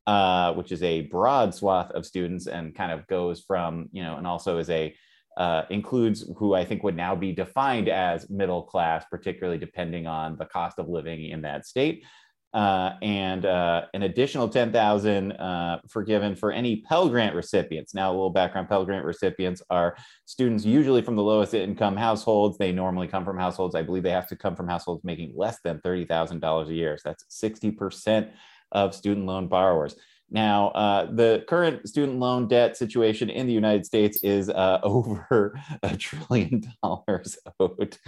[0.06, 4.16] uh, which is a broad swath of students and kind of goes from, you know,
[4.16, 4.94] and also is a
[5.36, 10.38] uh, includes who I think would now be defined as middle class, particularly depending on
[10.38, 12.04] the cost of living in that state
[12.54, 17.94] uh, and uh, an additional 10,000 uh, forgiven for any Pell Grant recipients.
[17.94, 22.56] Now, a little background: Pell Grant recipients are students usually from the lowest income households.
[22.56, 23.74] They normally come from households.
[23.74, 26.96] I believe they have to come from households making less than $30,000 a year.
[26.96, 28.30] So that's 60%
[28.72, 29.96] of student loan borrowers.
[30.30, 35.60] Now, uh, the current student loan debt situation in the United States is uh, over
[35.82, 37.98] a trillion dollars owed.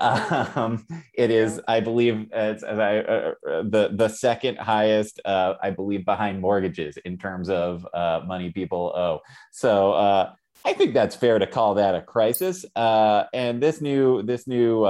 [0.00, 5.54] Um, it is, I believe, as, as I, uh, uh, the the second highest, uh,
[5.62, 9.20] I believe, behind mortgages in terms of uh, money people owe.
[9.52, 10.30] So.
[10.62, 12.66] I think that's fair to call that a crisis.
[12.76, 14.84] and this new this new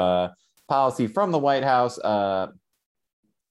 [0.69, 1.97] policy from the White House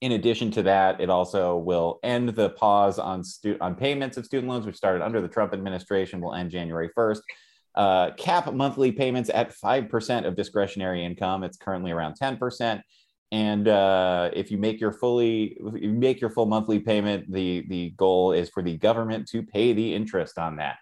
[0.02, 4.26] in addition to that, it also will end the pause on stu- on payments of
[4.26, 7.22] student loans, which started under the Trump administration, will end January 1st.
[7.76, 11.44] Uh, cap monthly payments at 5% of discretionary income.
[11.44, 12.82] It's currently around 10%.
[13.32, 17.92] And uh, if you make your fully you make your full monthly payment, the the
[17.92, 20.78] goal is for the government to pay the interest on that.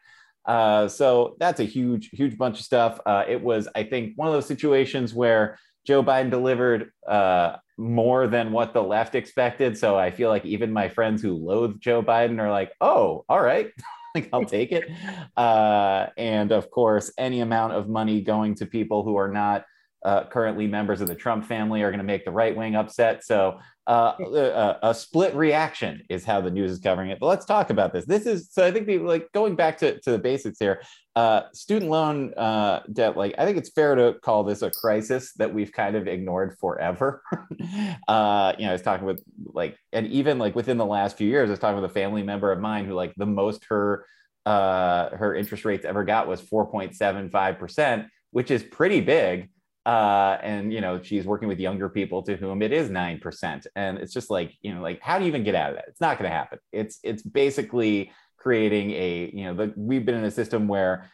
[0.46, 3.02] Uh, so that's a huge, huge bunch of stuff.
[3.06, 8.28] Uh, it was, I think, one of those situations where Joe Biden delivered uh, more
[8.28, 9.78] than what the left expected.
[9.78, 13.42] So I feel like even my friends who loathe Joe Biden are like, oh, all
[13.42, 13.72] right.
[14.16, 14.90] like I'll take it.
[15.36, 19.66] Uh, and of course, any amount of money going to people who are not
[20.08, 23.26] uh, currently members of the Trump family are going to make the right wing upset.
[23.26, 27.20] So uh, a, a, split reaction is how the news is covering it.
[27.20, 28.06] But let's talk about this.
[28.06, 30.82] This is so I think the, like going back to, to the basics here.
[31.18, 35.34] Uh, student loan uh, debt, like I think it's fair to call this a crisis
[35.34, 37.22] that we've kind of ignored forever.
[38.08, 41.28] uh, you know, I was talking with like, and even like within the last few
[41.28, 44.06] years, I was talking with a family member of mine who like the most her
[44.46, 49.50] uh, her interest rates ever got was 4.75 percent, which is pretty big
[49.88, 53.66] uh, and you know she's working with younger people to whom it is nine percent,
[53.78, 55.86] and it's just like you know, like how do you even get out of that?
[55.88, 56.60] It's not going to happen.
[56.74, 61.10] It's it's basically creating a you know the, we've been in a system where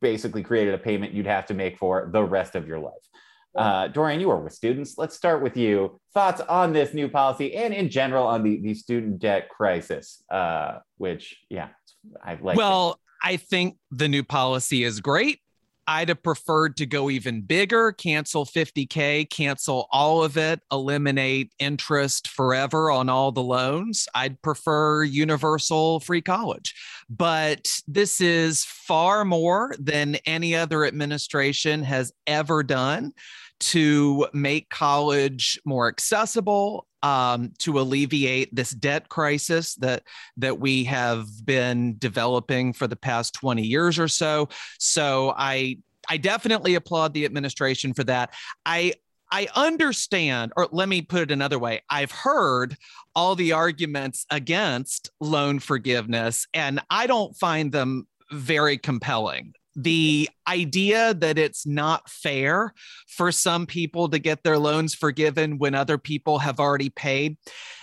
[0.00, 2.94] basically created a payment you'd have to make for the rest of your life.
[3.56, 4.94] Uh, Dorian, you are with students.
[4.96, 5.98] Let's start with you.
[6.14, 10.78] Thoughts on this new policy and in general on the, the student debt crisis, uh,
[10.98, 11.70] which, yeah,
[12.24, 12.56] I like.
[12.56, 15.40] Well, I think the new policy is great.
[15.86, 22.28] I'd have preferred to go even bigger, cancel 50K, cancel all of it, eliminate interest
[22.28, 24.06] forever on all the loans.
[24.14, 26.74] I'd prefer universal free college.
[27.08, 33.12] But this is far more than any other administration has ever done
[33.60, 40.02] to make college more accessible um, to alleviate this debt crisis that
[40.36, 44.48] that we have been developing for the past 20 years or so.
[44.78, 48.34] So I I definitely applaud the administration for that.
[48.66, 48.94] I
[49.32, 51.82] I understand, or let me put it another way.
[51.88, 52.76] I've heard
[53.14, 61.14] all the arguments against loan forgiveness, and I don't find them very compelling the idea
[61.14, 62.72] that it's not fair
[63.08, 67.36] for some people to get their loans forgiven when other people have already paid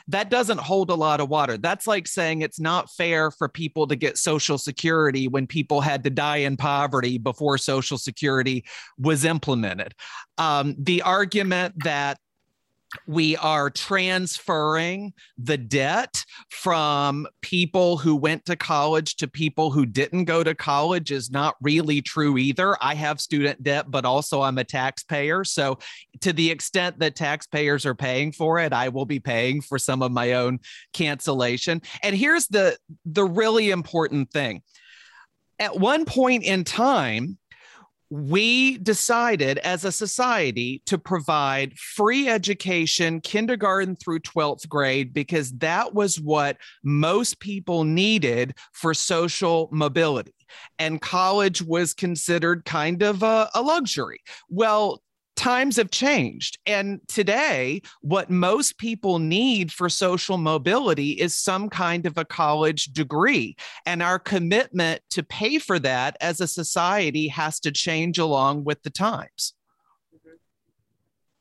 [0.09, 1.57] that doesn't hold a lot of water.
[1.57, 6.03] That's like saying it's not fair for people to get social security when people had
[6.05, 8.65] to die in poverty before social security
[8.97, 9.93] was implemented.
[10.37, 12.19] Um, the argument that
[13.05, 20.25] we are transferring the debt from people who went to college to people who didn't
[20.25, 22.77] go to college is not really true either.
[22.81, 25.43] I have student debt, but also I'm a taxpayer.
[25.43, 25.79] So,
[26.21, 30.01] to the extent that taxpayers are paying for it, I will be paying for some
[30.01, 30.59] of my own
[30.93, 31.81] cancellation.
[32.01, 34.63] And here's the the really important thing.
[35.59, 37.37] At one point in time,
[38.09, 45.93] we decided as a society to provide free education, kindergarten through 12th grade, because that
[45.93, 50.33] was what most people needed for social mobility.
[50.79, 54.19] And college was considered kind of a, a luxury.
[54.49, 55.01] Well,
[55.37, 56.57] times have changed.
[56.65, 62.85] And today, what most people need for social mobility is some kind of a college
[62.85, 63.55] degree.
[63.85, 68.83] And our commitment to pay for that as a society has to change along with
[68.83, 69.53] the times.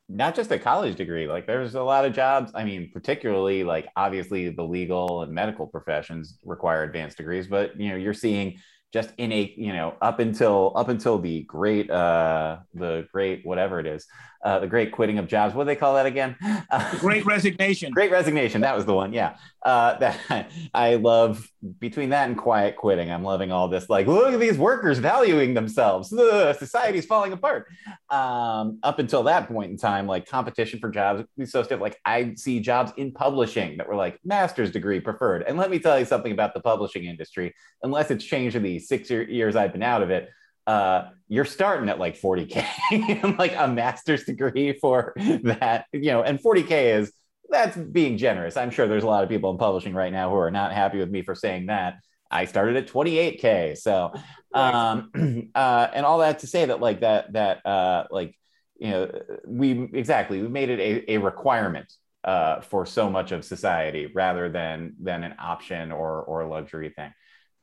[0.09, 2.51] Not just a college degree, like there's a lot of jobs.
[2.55, 7.89] I mean, particularly like obviously the legal and medical professions require advanced degrees, but you
[7.89, 8.57] know, you're seeing
[8.93, 13.79] just in a you know up until up until the great uh the great whatever
[13.79, 14.07] it is
[14.43, 15.53] uh the great quitting of jobs.
[15.53, 16.35] What do they call that again?
[16.99, 17.91] Great resignation.
[17.91, 18.61] Great resignation.
[18.61, 19.37] That was the one yeah.
[19.63, 23.11] Uh that i love between that and quiet quitting.
[23.11, 26.09] I'm loving all this like look at these workers valuing themselves.
[26.09, 27.67] The society's falling apart.
[28.09, 31.81] Um up until that point in time like competition for jobs is so stiff.
[31.81, 35.43] Like i see jobs in publishing that were like master's degree preferred.
[35.47, 37.53] And let me tell you something about the publishing industry.
[37.83, 40.29] Unless it's changed in the six years I've been out of it,
[40.67, 46.39] uh, you're starting at like 40K, like a master's degree for that, you know, and
[46.39, 47.11] 40K is
[47.49, 48.57] that's being generous.
[48.57, 50.99] I'm sure there's a lot of people in publishing right now who are not happy
[50.99, 51.95] with me for saying that.
[52.29, 53.77] I started at 28K.
[53.77, 54.11] So,
[54.53, 55.11] um,
[55.55, 58.37] uh, and all that to say that, like, that, that, uh, like,
[58.77, 59.11] you know,
[59.47, 61.91] we exactly, we made it a, a requirement
[62.23, 67.11] uh, for so much of society rather than than an option or or luxury thing.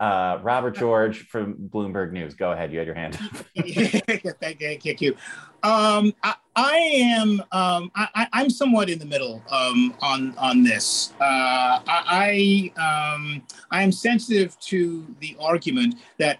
[0.04, 2.34] Uh, Robert George from Bloomberg News.
[2.34, 2.70] Go ahead.
[2.70, 3.36] You had your hand up.
[4.38, 5.16] Thank you.
[5.62, 7.40] Um, I, I, am.
[7.52, 11.14] Um, I, am somewhat in the middle um, on on this.
[11.18, 16.38] Uh, I I, um, I am sensitive to the argument that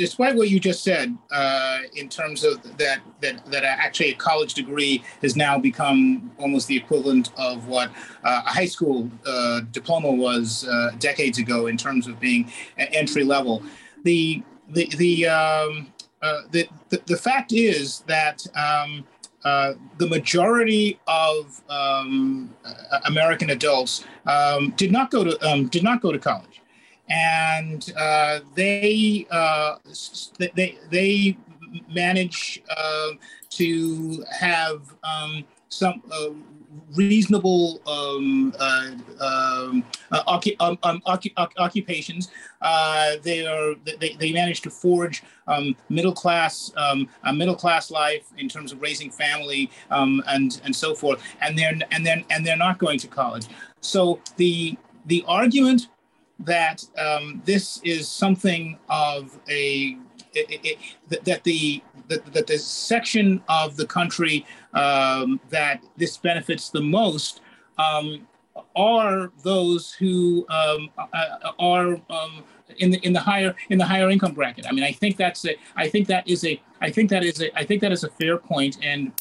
[0.00, 4.54] despite what you just said, uh, in terms of that, that that actually a college
[4.54, 7.90] degree has now become almost the equivalent of what
[8.24, 13.24] uh, a high school uh, diploma was uh, decades ago in terms of being entry
[13.24, 13.62] level.
[14.04, 18.46] The the the, um, uh, the, the, the fact is that.
[18.56, 19.04] Um,
[19.42, 22.54] uh, the majority of um,
[23.06, 26.49] American adults um, did not go to um, did not go to college
[27.10, 29.76] and uh, they, uh,
[30.38, 31.36] they they
[31.88, 33.10] manage uh,
[33.50, 36.30] to have um, some uh,
[36.94, 42.30] reasonable um, uh, um, uh, um, um occupations.
[43.22, 45.22] they are they, they manage to forge
[45.88, 51.22] middle class a middle class life in terms of raising family and and so forth.
[51.40, 53.46] And they're and then and they're not going to college.
[53.80, 55.88] So the the argument
[56.40, 59.96] that um, this is something of a
[60.32, 60.78] it,
[61.10, 66.80] it, that the that, that the section of the country um, that this benefits the
[66.80, 67.40] most
[67.78, 68.26] um,
[68.76, 72.44] are those who um, uh, are um,
[72.78, 74.66] in the in the higher in the higher income bracket.
[74.66, 77.40] I mean, I think that's a I think that is a I think that is
[77.40, 79.12] a I think that is a fair point, and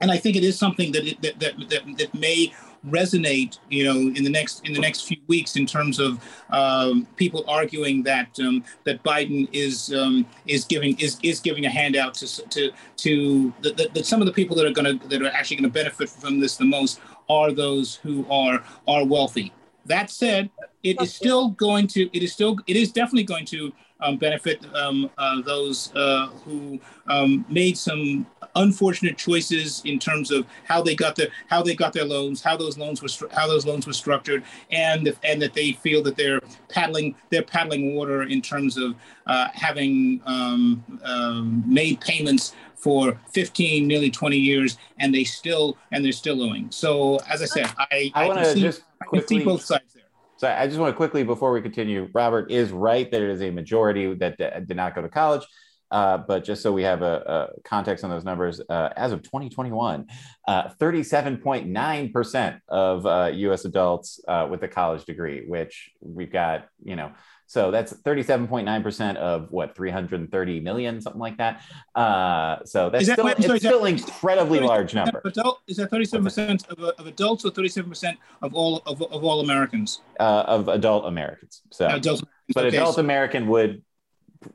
[0.00, 2.52] and I think it is something that it, that, that that that may
[2.88, 7.06] resonate, you know, in the next in the next few weeks in terms of um,
[7.16, 12.14] people arguing that um, that Biden is um, is giving is is giving a handout
[12.14, 15.56] to to to that some of the people that are going to that are actually
[15.56, 19.52] going to benefit from this the most are those who are are wealthy.
[19.86, 20.50] That said,
[20.82, 23.72] it is still going to, it is still, it is definitely going to
[24.04, 26.78] um, benefit um, uh, those uh, who
[27.08, 28.26] um, made some
[28.56, 32.56] unfortunate choices in terms of how they got their how they got their loans, how
[32.56, 36.40] those loans were how those loans were structured, and and that they feel that they're
[36.68, 38.94] paddling they're paddling water in terms of
[39.26, 46.04] uh, having um, um, made payments for 15 nearly 20 years and they still and
[46.04, 46.70] they're still owing.
[46.70, 49.93] So as i said i i, I want to just quickly, see both sides
[50.36, 53.42] so I just want to quickly, before we continue, Robert is right that it is
[53.42, 55.46] a majority that did not go to college.
[55.90, 59.22] Uh, but just so we have a, a context on those numbers, uh, as of
[59.22, 60.04] 2021,
[60.48, 66.96] 37.9% uh, of US uh, adults uh, with a college degree, which we've got, you
[66.96, 67.12] know,
[67.54, 71.62] so that's 37.9% of what 330 million, something like that.
[71.94, 75.22] Uh, so that's that, still, wait, sorry, it's still an incredibly large number.
[75.24, 80.00] Adult, is that 37% of, of, adults or 37% of all of, of all Americans?
[80.18, 81.62] Uh, of adult Americans.
[81.70, 82.76] So, adult, but okay.
[82.76, 83.84] adult American would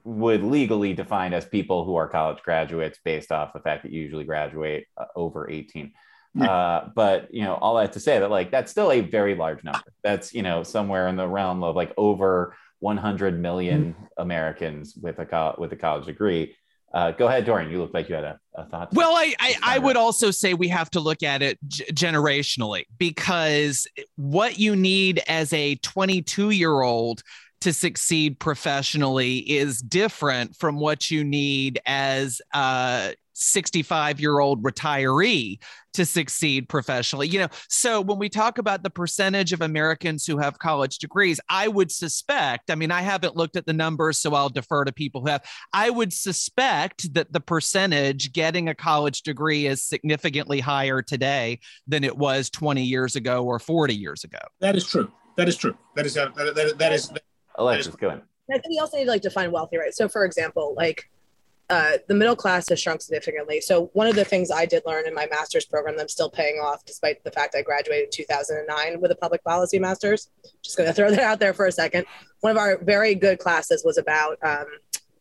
[0.04, 4.02] would legally defined as people who are college graduates based off the fact that you
[4.02, 5.94] usually graduate uh, over 18.
[6.40, 9.64] Uh, but you know, all that to say that like that's still a very large
[9.64, 9.82] number.
[10.04, 14.04] That's you know somewhere in the realm of like over 100 million mm-hmm.
[14.18, 16.56] Americans with a with a college degree.
[16.92, 17.70] Uh, go ahead, Dorian.
[17.70, 18.94] You look like you had a, a thought.
[18.94, 22.86] Well, I I, I would also say we have to look at it g- generationally
[22.98, 27.22] because what you need as a 22 year old
[27.62, 35.60] to succeed professionally is different from what you need as a 65 year old retiree
[35.94, 37.28] to succeed professionally.
[37.28, 41.40] You know, so when we talk about the percentage of Americans who have college degrees,
[41.50, 44.92] I would suspect, I mean, I haven't looked at the numbers, so I'll defer to
[44.92, 45.44] people who have.
[45.74, 52.04] I would suspect that the percentage getting a college degree is significantly higher today than
[52.04, 54.40] it was 20 years ago or 40 years ago.
[54.60, 55.12] That is true.
[55.38, 55.78] That is true.
[55.96, 57.12] That is that, that, that is
[57.56, 58.22] Alexis, go ahead.
[58.52, 59.94] I think we also need to like define wealthy, right?
[59.94, 61.10] So, for example, like
[61.70, 63.62] uh, the middle class has shrunk significantly.
[63.62, 66.30] So, one of the things I did learn in my master's program that I'm still
[66.30, 70.30] paying off, despite the fact I graduated in 2009 with a public policy master's.
[70.64, 72.06] Just going to throw that out there for a second.
[72.42, 74.66] One of our very good classes was about um,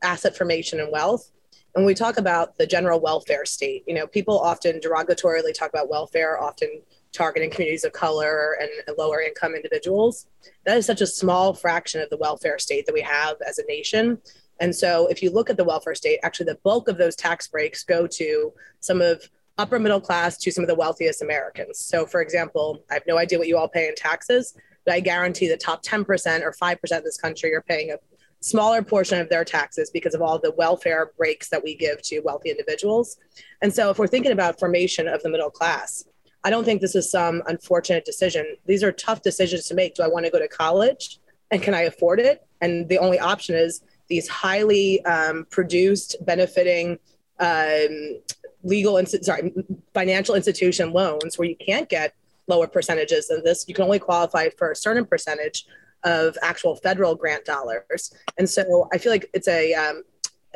[0.02, 1.30] asset formation and wealth.
[1.74, 5.90] And we talk about the general welfare state, you know, people often derogatorily talk about
[5.90, 6.82] welfare, often
[7.12, 10.26] targeting communities of color and lower income individuals.
[10.64, 13.66] That is such a small fraction of the welfare state that we have as a
[13.66, 14.18] nation.
[14.60, 17.46] And so, if you look at the welfare state, actually, the bulk of those tax
[17.48, 21.78] breaks go to some of upper middle class to some of the wealthiest Americans.
[21.78, 24.54] So, for example, I have no idea what you all pay in taxes,
[24.84, 27.98] but I guarantee the top 10% or 5% of this country are paying a
[28.40, 32.20] smaller portion of their taxes because of all the welfare breaks that we give to
[32.20, 33.16] wealthy individuals.
[33.62, 36.04] And so, if we're thinking about formation of the middle class,
[36.44, 38.56] I don't think this is some unfortunate decision.
[38.66, 39.94] These are tough decisions to make.
[39.94, 41.18] Do I want to go to college
[41.50, 42.46] and can I afford it?
[42.60, 46.98] And the only option is these highly um, produced, benefiting
[47.40, 48.20] um,
[48.62, 49.52] legal, sorry,
[49.94, 52.14] financial institution loans where you can't get
[52.46, 53.66] lower percentages than this.
[53.68, 55.66] You can only qualify for a certain percentage
[56.04, 58.12] of actual federal grant dollars.
[58.38, 60.02] And so I feel like it's a, um,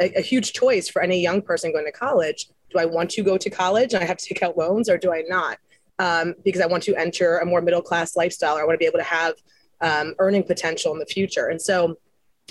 [0.01, 2.49] a, a huge choice for any young person going to college.
[2.71, 4.97] Do I want to go to college and I have to take out loans or
[4.97, 5.59] do I not?
[6.03, 8.79] um, because I want to enter a more middle class lifestyle or I want to
[8.79, 9.35] be able to have
[9.81, 11.49] um, earning potential in the future.
[11.49, 11.97] And so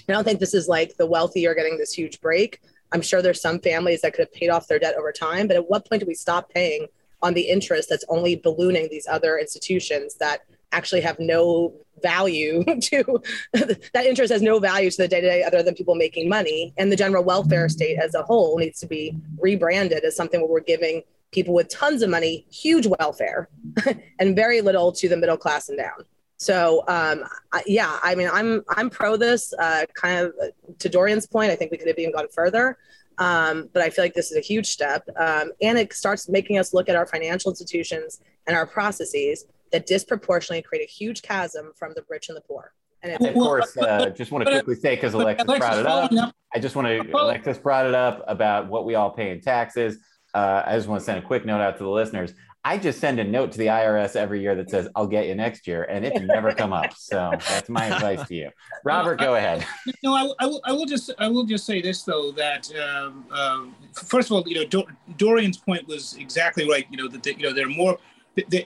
[0.07, 2.61] I don't think this is like the wealthy are getting this huge break.
[2.91, 5.55] I'm sure there's some families that could have paid off their debt over time, but
[5.55, 6.87] at what point do we stop paying
[7.21, 13.21] on the interest that's only ballooning these other institutions that actually have no value to
[13.53, 16.73] that interest has no value to the day to day other than people making money
[16.77, 20.49] and the general welfare state as a whole needs to be rebranded as something where
[20.49, 23.49] we're giving people with tons of money, huge welfare,
[24.19, 26.05] and very little to the middle class and down.
[26.41, 29.53] So um, I, yeah, I mean, I'm I'm pro this.
[29.53, 30.33] Uh, kind of
[30.79, 32.79] to Dorian's point, I think we could have even gone further,
[33.19, 36.57] um, but I feel like this is a huge step, um, and it starts making
[36.57, 41.73] us look at our financial institutions and our processes that disproportionately create a huge chasm
[41.77, 42.73] from the rich and the poor.
[43.03, 46.35] And of course, uh, just want to quickly say because Alexis, Alexis brought it up,
[46.55, 49.99] I just want to Alexis brought it up about what we all pay in taxes
[50.33, 52.33] uh, I just want to send a quick note out to the listeners.
[52.63, 55.33] I just send a note to the IRS every year that says, I'll get you
[55.33, 56.93] next year, and it's never come up.
[56.95, 58.49] So that's my advice to you.
[58.85, 59.65] Robert, go ahead.
[60.03, 63.25] No, I, I, will, I will just I will just say this though that um,
[63.31, 64.85] um, first of all, you know, Do-
[65.17, 66.85] Dorian's point was exactly right.
[66.91, 67.97] You know that you know there are more.
[68.35, 68.65] That,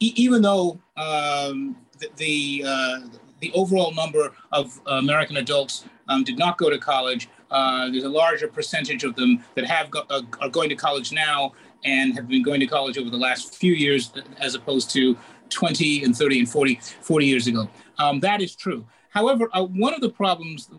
[0.00, 3.00] even though um, the the, uh,
[3.40, 8.08] the overall number of American adults um, did not go to college, uh, there's a
[8.08, 11.52] larger percentage of them that have go, uh, are going to college now
[11.84, 15.16] and have been going to college over the last few years, as opposed to
[15.50, 17.68] 20 and 30 and 40, 40 years ago.
[17.98, 18.84] Um, that is true.
[19.10, 20.70] However, uh, one of the problems,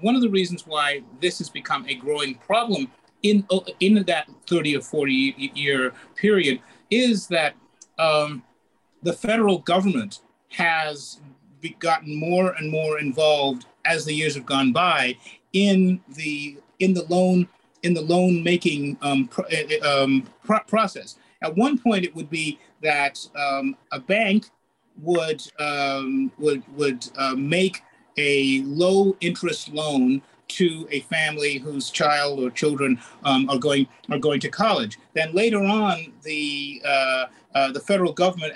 [0.00, 2.90] one of the reasons why this has become a growing problem
[3.22, 7.54] in uh, in that 30 or 40 year period is that
[7.98, 8.42] um,
[9.02, 10.20] the federal government
[10.50, 11.20] has
[11.80, 15.16] gotten more and more involved as the years have gone by
[15.52, 17.48] in the in the loan
[17.82, 21.16] in the loan making um, pro- uh, um, pro- process.
[21.42, 24.50] At one point, it would be that um, a bank
[25.02, 27.82] would um, would would uh, make
[28.16, 34.18] a low interest loan to a family whose child or children um, are going are
[34.18, 34.98] going to college.
[35.14, 37.26] Then later on, the uh,
[37.56, 38.52] uh, the federal government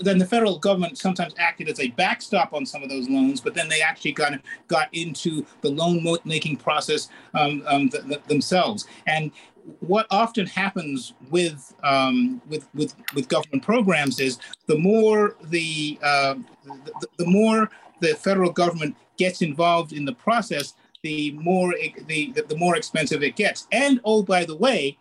[0.00, 3.54] then the federal government sometimes acted as a backstop on some of those loans, but
[3.54, 8.86] then they actually of got into the loan making process um, um, th- th- themselves.
[9.08, 9.32] And
[9.80, 16.36] what often happens with um, with, with with government programs is the more the, uh,
[16.84, 21.74] the the more the federal government gets involved in the process, the more
[22.06, 23.66] the the more expensive it gets.
[23.72, 24.98] And oh, by the way,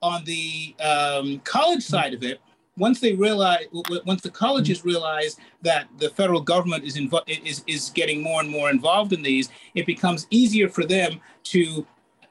[0.00, 2.40] on the um, college side of it,
[2.76, 3.66] once they realize,
[4.04, 8.50] once the colleges realize that the federal government is invo- is is getting more and
[8.50, 11.86] more involved in these, it becomes easier for them to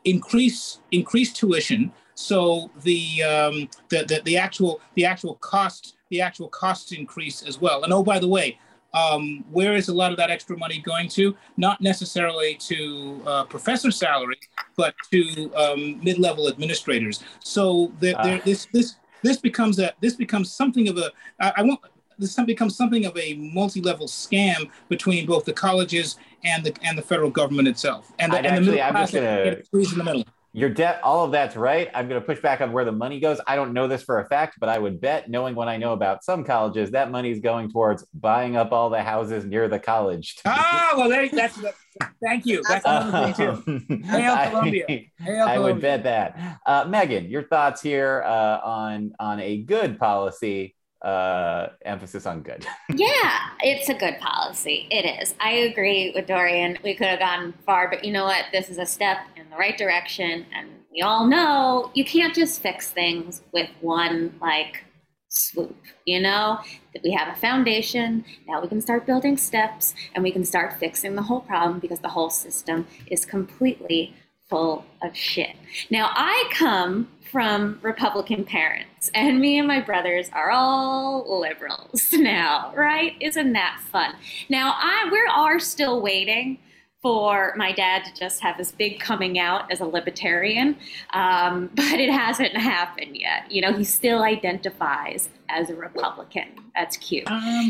[0.06, 1.92] increase increase tuition.
[2.16, 7.60] So the um, the, the the actual the actual cost the actual costs increase as
[7.60, 7.84] well.
[7.84, 8.60] And oh, by the way,
[8.94, 11.36] um, where is a lot of that extra money going to?
[11.58, 14.40] Not necessarily to uh, professor salary,
[14.76, 17.24] but to um, mid-level administrators.
[17.40, 18.40] So there, ah.
[18.46, 21.80] this this this becomes a this becomes something of a I, I want
[22.20, 27.02] this becomes something of a multi-level scam between both the colleges and the and the
[27.02, 28.12] federal government itself.
[28.20, 29.24] And the, and actually, the middle I'm class just
[29.74, 30.24] gonna in the middle.
[30.56, 31.90] Your debt, all of that's right.
[31.96, 33.42] I'm going to push back on where the money goes.
[33.48, 35.94] I don't know this for a fact, but I would bet, knowing what I know
[35.94, 39.80] about some colleges, that money is going towards buying up all the houses near the
[39.80, 40.38] college.
[40.46, 41.74] Ah, well, there, that's the,
[42.22, 42.62] thank you.
[42.68, 44.04] That's another thing too.
[44.06, 44.86] Hail Columbia.
[45.20, 46.60] Hail I would bet that.
[46.66, 52.66] Uh, Megan, your thoughts here uh, on on a good policy uh, emphasis on good.
[52.96, 54.88] yeah, it's a good policy.
[54.90, 55.36] It is.
[55.40, 56.78] I agree with Dorian.
[56.84, 58.46] We could have gone far, but you know what?
[58.52, 60.46] This is a step in the right direction.
[60.54, 64.84] And we all know you can't just fix things with one, like,
[65.30, 65.76] swoop.
[66.06, 66.60] You know,
[66.94, 68.26] that we have a foundation.
[68.48, 72.00] Now we can start building steps and we can start fixing the whole problem because
[72.00, 74.14] the whole system is completely
[74.50, 75.56] full of shit.
[75.90, 82.72] Now, I come from Republican parents, and me and my brothers are all liberals now,
[82.76, 83.14] right?
[83.20, 84.14] Isn't that fun?
[84.50, 86.60] Now, I we are still waiting
[87.04, 90.78] for my dad to just have this big coming out as a libertarian,
[91.12, 93.52] um, but it hasn't happened yet.
[93.52, 96.48] You know, he still identifies as a Republican.
[96.74, 97.28] That's cute.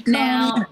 [0.07, 0.65] now.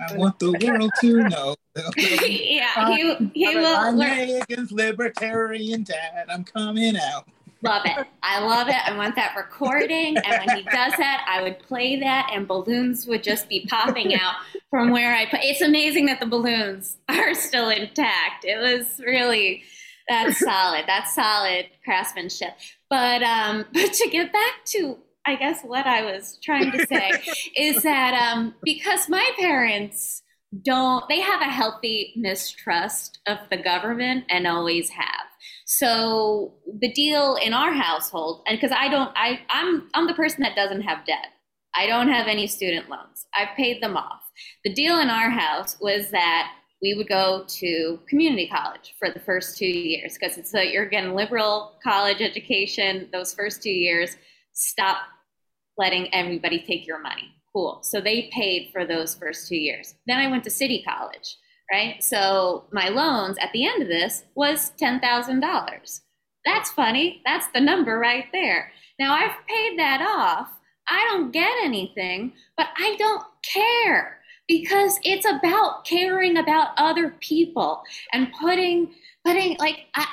[0.00, 1.54] I want the world to know.
[1.96, 3.76] yeah, he, he will.
[3.76, 6.26] I'm Megan's libertarian dad.
[6.28, 7.28] I'm coming out.
[7.64, 8.06] Love it.
[8.22, 8.74] I love it.
[8.74, 10.18] I want that recording.
[10.18, 14.14] And when he does that, I would play that and balloons would just be popping
[14.14, 14.34] out
[14.68, 15.40] from where I put.
[15.42, 18.44] It's amazing that the balloons are still intact.
[18.44, 19.62] It was really,
[20.06, 20.84] that's solid.
[20.86, 22.52] That's solid craftsmanship.
[22.90, 27.12] But, um, but to get back to, I guess what I was trying to say
[27.56, 30.22] is that um, because my parents
[30.62, 35.33] don't, they have a healthy mistrust of the government and always have
[35.78, 40.42] so the deal in our household, and because I don't, I I'm I'm the person
[40.42, 41.28] that doesn't have debt.
[41.76, 43.26] I don't have any student loans.
[43.34, 44.22] I've paid them off.
[44.64, 49.18] The deal in our house was that we would go to community college for the
[49.18, 54.16] first two years because it's a you're getting liberal college education those first two years.
[54.52, 54.98] Stop
[55.76, 57.34] letting everybody take your money.
[57.52, 57.80] Cool.
[57.82, 59.94] So they paid for those first two years.
[60.06, 61.36] Then I went to city college
[61.72, 62.02] right?
[62.02, 66.00] So my loans at the end of this was $10,000.
[66.44, 67.22] That's funny.
[67.24, 68.70] That's the number right there.
[68.98, 70.48] Now I've paid that off.
[70.88, 77.82] I don't get anything, but I don't care because it's about caring about other people
[78.12, 78.92] and putting
[79.24, 80.06] putting like I,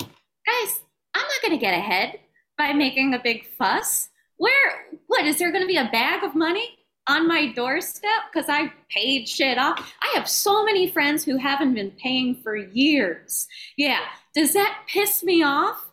[0.00, 0.80] guys,
[1.14, 2.18] I'm not going to get ahead
[2.56, 4.08] by making a big fuss.
[4.38, 6.70] Where what is there going to be a bag of money?
[7.08, 9.92] On my doorstep because I paid shit off.
[10.02, 13.46] I have so many friends who haven't been paying for years.
[13.76, 14.00] Yeah.
[14.34, 15.84] Does that piss me off?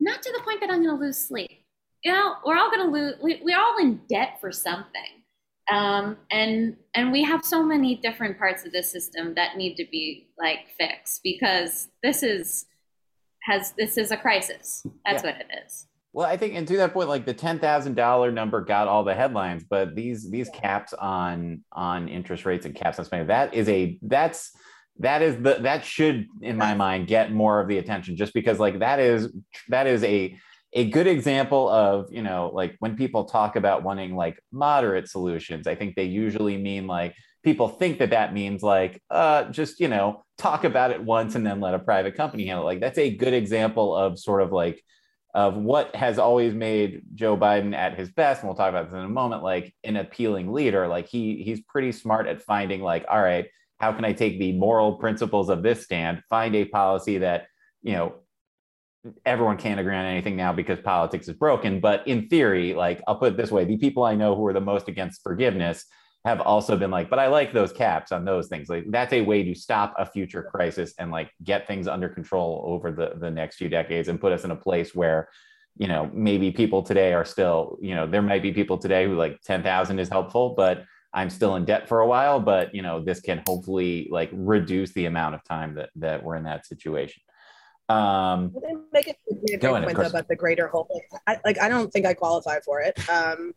[0.00, 1.64] Not to the point that I'm going to lose sleep.
[2.04, 5.22] You know, we're all going to lose, we, are all in debt for something.
[5.70, 9.86] Um, and and we have so many different parts of the system that need to
[9.90, 12.66] be like fixed because this is
[13.44, 14.84] has this is a crisis.
[15.06, 15.30] That's yeah.
[15.30, 15.86] what it is.
[16.12, 19.02] Well, I think, and to that point, like the ten thousand dollar number got all
[19.04, 23.54] the headlines, but these these caps on on interest rates and caps on spending that
[23.54, 24.52] is a that's
[24.98, 28.58] that is the that should in my mind get more of the attention just because
[28.58, 29.32] like that is
[29.68, 30.36] that is a
[30.74, 35.66] a good example of you know like when people talk about wanting like moderate solutions
[35.66, 39.88] i think they usually mean like people think that that means like uh just you
[39.88, 42.66] know talk about it once and then let a private company handle it.
[42.66, 44.82] Like that's a good example of sort of like
[45.34, 48.98] of what has always made Joe Biden at his best, and we'll talk about this
[48.98, 50.86] in a moment, like an appealing leader.
[50.88, 53.46] Like he he's pretty smart at finding like, all right,
[53.78, 57.46] how can I take the moral principles of this stand, find a policy that,
[57.82, 58.14] you know,
[59.26, 61.80] everyone can't agree on anything now because politics is broken.
[61.80, 64.52] But in theory, like I'll put it this way, the people I know who are
[64.52, 65.84] the most against forgiveness
[66.24, 68.68] have also been like, but I like those caps on those things.
[68.68, 72.62] Like that's a way to stop a future crisis and like get things under control
[72.66, 75.28] over the the next few decades and put us in a place where,
[75.76, 79.16] you know, maybe people today are still, you know, there might be people today who
[79.16, 83.02] like 10,000 is helpful, but I'm still in debt for a while, but you know,
[83.02, 87.22] this can hopefully like reduce the amount of time that that we're in that situation.
[87.88, 88.54] Um,
[88.92, 89.14] make a
[89.58, 90.88] point about the greater whole.
[90.90, 92.96] Like I, like I don't think I qualify for it.
[93.10, 93.52] Um,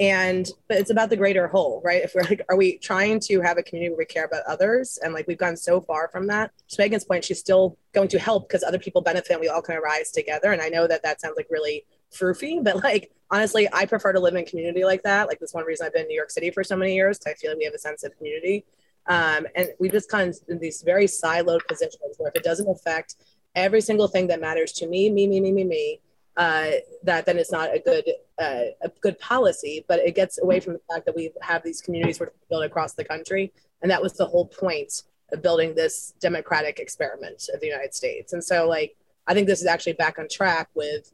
[0.00, 2.02] and but it's about the greater whole, right?
[2.02, 4.98] If we're like, are we trying to have a community where we care about others,
[5.02, 6.52] and like we've gone so far from that.
[6.70, 9.60] To Megan's point, she's still going to help because other people benefit, and we all
[9.60, 10.52] kind of rise together.
[10.52, 14.20] And I know that that sounds like really froofy, but like honestly, I prefer to
[14.20, 15.28] live in community like that.
[15.28, 17.18] Like that's one reason I've been in New York City for so many years.
[17.18, 18.64] Because I feel like we have a sense of community.
[19.06, 22.68] Um, and we just kind of in these very siloed positions where if it doesn't
[22.68, 23.16] affect
[23.54, 26.00] every single thing that matters to me, me, me, me, me, me,
[26.40, 26.70] uh,
[27.02, 28.04] that then it's not a good
[28.38, 29.84] uh, a good policy.
[29.86, 32.94] But it gets away from the fact that we have these communities we're built across
[32.94, 37.66] the country, and that was the whole point of building this democratic experiment of the
[37.66, 38.32] United States.
[38.32, 41.12] And so, like, I think this is actually back on track with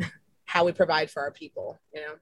[0.46, 1.78] how we provide for our people.
[1.94, 2.14] You know.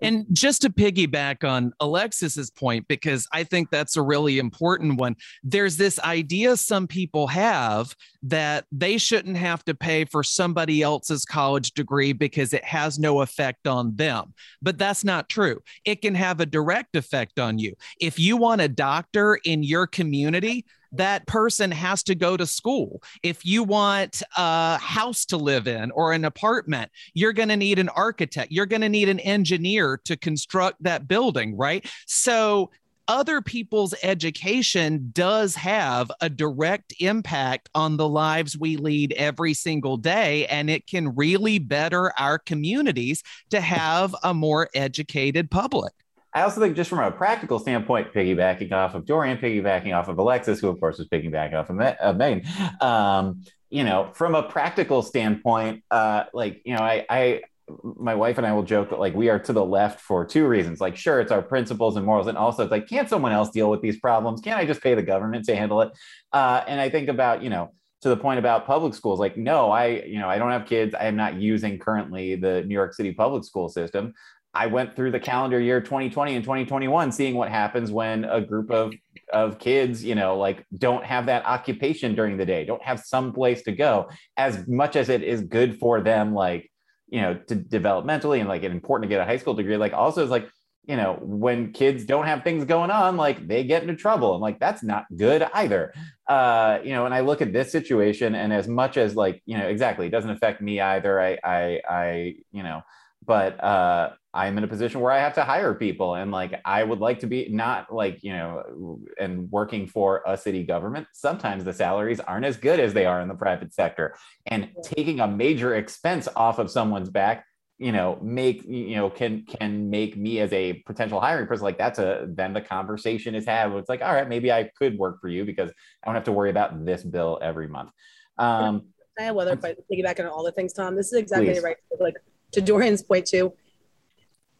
[0.00, 5.16] And just to piggyback on Alexis's point, because I think that's a really important one,
[5.42, 11.24] there's this idea some people have that they shouldn't have to pay for somebody else's
[11.24, 14.34] college degree because it has no effect on them.
[14.62, 15.60] But that's not true.
[15.84, 17.74] It can have a direct effect on you.
[18.00, 23.02] If you want a doctor in your community, that person has to go to school.
[23.22, 27.78] If you want a house to live in or an apartment, you're going to need
[27.78, 28.52] an architect.
[28.52, 31.88] You're going to need an engineer to construct that building, right?
[32.06, 32.70] So
[33.08, 39.96] other people's education does have a direct impact on the lives we lead every single
[39.96, 40.46] day.
[40.46, 45.92] And it can really better our communities to have a more educated public.
[46.34, 50.18] I also think, just from a practical standpoint, piggybacking off of Dorian, piggybacking off of
[50.18, 52.46] Alexis, who of course was piggybacking off of, uh, Megan,
[52.80, 57.42] um, you know, from a practical standpoint, uh, like you know, I, I,
[57.82, 60.46] my wife and I will joke that like we are to the left for two
[60.46, 60.80] reasons.
[60.80, 63.70] Like, sure, it's our principles and morals, and also it's like, can't someone else deal
[63.70, 64.40] with these problems?
[64.40, 65.92] Can't I just pay the government to handle it?
[66.32, 69.70] Uh, and I think about you know to the point about public schools like no
[69.70, 72.94] i you know i don't have kids i am not using currently the new york
[72.94, 74.12] city public school system
[74.58, 78.72] I went through the calendar year 2020 and 2021, seeing what happens when a group
[78.72, 78.92] of
[79.32, 83.32] of kids, you know, like don't have that occupation during the day, don't have some
[83.32, 84.08] place to go.
[84.36, 86.72] As much as it is good for them, like
[87.06, 89.92] you know, to developmentally and like it's important to get a high school degree, like
[89.92, 90.48] also is like
[90.88, 94.40] you know when kids don't have things going on like they get into trouble and
[94.40, 95.92] like that's not good either
[96.28, 99.58] uh you know and i look at this situation and as much as like you
[99.58, 102.80] know exactly it doesn't affect me either i i i you know
[103.26, 104.08] but uh
[104.38, 107.18] I'm in a position where I have to hire people and like I would like
[107.20, 112.20] to be not like, you know, and working for a city government, sometimes the salaries
[112.20, 114.14] aren't as good as they are in the private sector.
[114.46, 117.46] And taking a major expense off of someone's back,
[117.78, 121.78] you know, make you know, can can make me as a potential hiring person like
[121.78, 123.72] that's a then the conversation is had.
[123.72, 126.32] It's like, all right, maybe I could work for you because I don't have to
[126.32, 127.90] worry about this bill every month.
[128.38, 128.82] Um
[129.18, 131.62] I whether if I piggyback on all the things, Tom, this is exactly please.
[131.64, 131.76] right.
[131.98, 132.14] Like
[132.52, 133.52] to Dorian's point too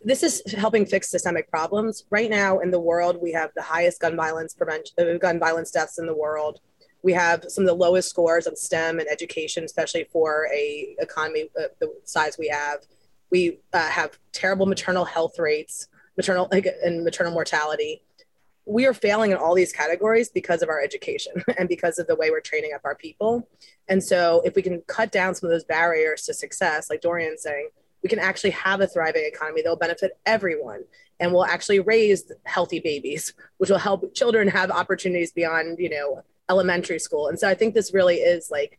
[0.09, 2.07] this is helping fix systemic problems.
[2.09, 5.71] Right now in the world, we have the highest gun violence prevention, uh, gun violence
[5.71, 6.61] deaths in the world.
[7.03, 11.51] We have some of the lowest scores on STEM and education, especially for a economy
[11.61, 12.79] uh, the size we have.
[13.31, 18.03] We uh, have terrible maternal health rates, maternal like, and maternal mortality.
[18.65, 22.17] We are failing in all these categories because of our education and because of the
[22.17, 23.47] way we're training up our people.
[23.89, 27.43] And so, if we can cut down some of those barriers to success, like Dorian's
[27.43, 27.69] saying,
[28.03, 30.85] we can actually have a thriving economy that will benefit everyone
[31.21, 36.23] and will actually raise healthy babies, which will help children have opportunities beyond, you know,
[36.49, 37.29] elementary school.
[37.29, 38.79] And so I think this really is like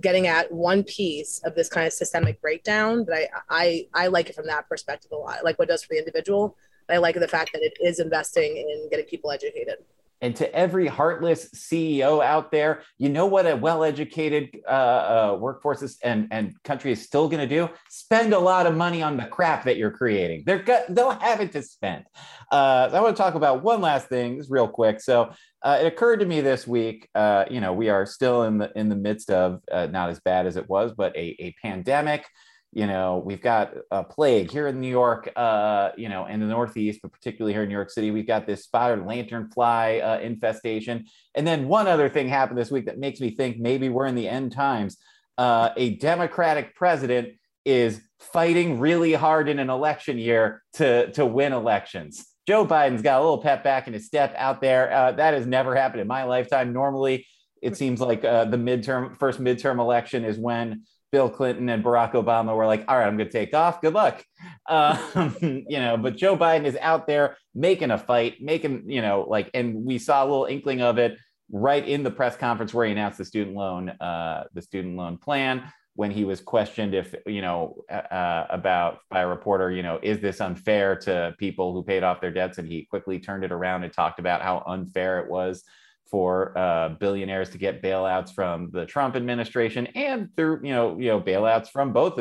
[0.00, 3.04] getting at one piece of this kind of systemic breakdown.
[3.04, 5.44] But I, I, I like it from that perspective a lot.
[5.44, 6.56] Like what does for the individual.
[6.90, 9.76] I like the fact that it is investing in getting people educated.
[10.20, 15.82] And to every heartless CEO out there, you know what a well-educated uh, uh, workforce
[15.82, 17.68] is and, and country is still going to do?
[17.88, 20.42] Spend a lot of money on the crap that you're creating.
[20.46, 22.04] They're they'll have it to spend.
[22.50, 25.00] Uh, I want to talk about one last thing, just real quick.
[25.00, 27.08] So uh, it occurred to me this week.
[27.14, 30.20] Uh, you know, we are still in the in the midst of uh, not as
[30.20, 32.24] bad as it was, but a, a pandemic
[32.72, 36.46] you know we've got a plague here in new york uh, you know in the
[36.46, 41.06] northeast but particularly here in new york city we've got this spotted lanternfly uh, infestation.
[41.34, 44.14] And then one other thing happened this week that makes me think maybe we're in
[44.14, 44.96] the end times.
[45.36, 47.28] Uh, a democratic president
[47.64, 52.26] is fighting really hard in an election year to to win elections.
[52.46, 54.92] Joe biden's got a little pep back in his step out there.
[54.92, 56.72] Uh, that has never happened in my lifetime.
[56.72, 57.26] Normally
[57.60, 62.12] it seems like uh, the midterm first midterm election is when Bill Clinton and Barack
[62.12, 63.80] Obama were like, all right, I'm going to take off.
[63.80, 64.24] Good luck.
[64.70, 69.24] Um, you know, but Joe Biden is out there making a fight, making, you know,
[69.26, 71.16] like, and we saw a little inkling of it
[71.50, 75.16] right in the press conference where he announced the student loan, uh, the student loan
[75.16, 79.98] plan when he was questioned if, you know, uh, about by a reporter, you know,
[80.02, 82.58] is this unfair to people who paid off their debts?
[82.58, 85.64] And he quickly turned it around and talked about how unfair it was
[86.10, 91.08] for uh, billionaires to get bailouts from the Trump administration and through you know you
[91.08, 92.18] know bailouts from both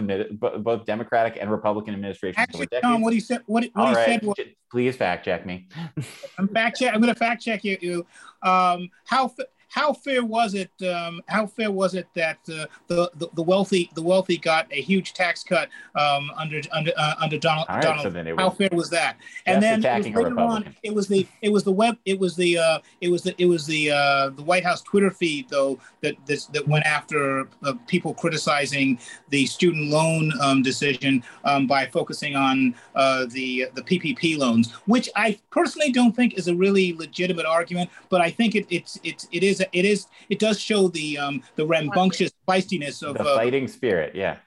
[0.64, 2.38] both Democratic and Republican administrations.
[2.38, 4.06] Actually, Tom, what he said what, what he right.
[4.06, 4.36] said was,
[4.70, 5.68] please fact check me.
[6.38, 6.94] I'm fact check.
[6.94, 8.06] I'm going to fact check you.
[8.44, 9.32] Um, how
[9.68, 10.72] how fair was it?
[10.82, 14.82] Um, how fair was it that uh, the, the, the wealthy the wealthy got a
[14.82, 17.68] huge tax cut um, under under uh, under Donald?
[17.70, 18.14] Right, Donald.
[18.14, 19.18] So how fair was that?
[19.46, 22.36] And then it was later on, it was the it was the web it was
[22.36, 25.80] the uh, it was the it was the uh, the White House Twitter feed though
[26.02, 29.00] that this, that went after uh, people criticizing
[29.30, 35.10] the student loan um, decision um, by focusing on uh, the the PPP loans, which
[35.16, 39.28] I personally don't think is a really legitimate argument, but I think it it's it's
[39.32, 43.24] it is is it is it does show the um the rambunctious feistiness of the
[43.24, 44.16] uh, fighting spirit.
[44.16, 44.38] Yeah.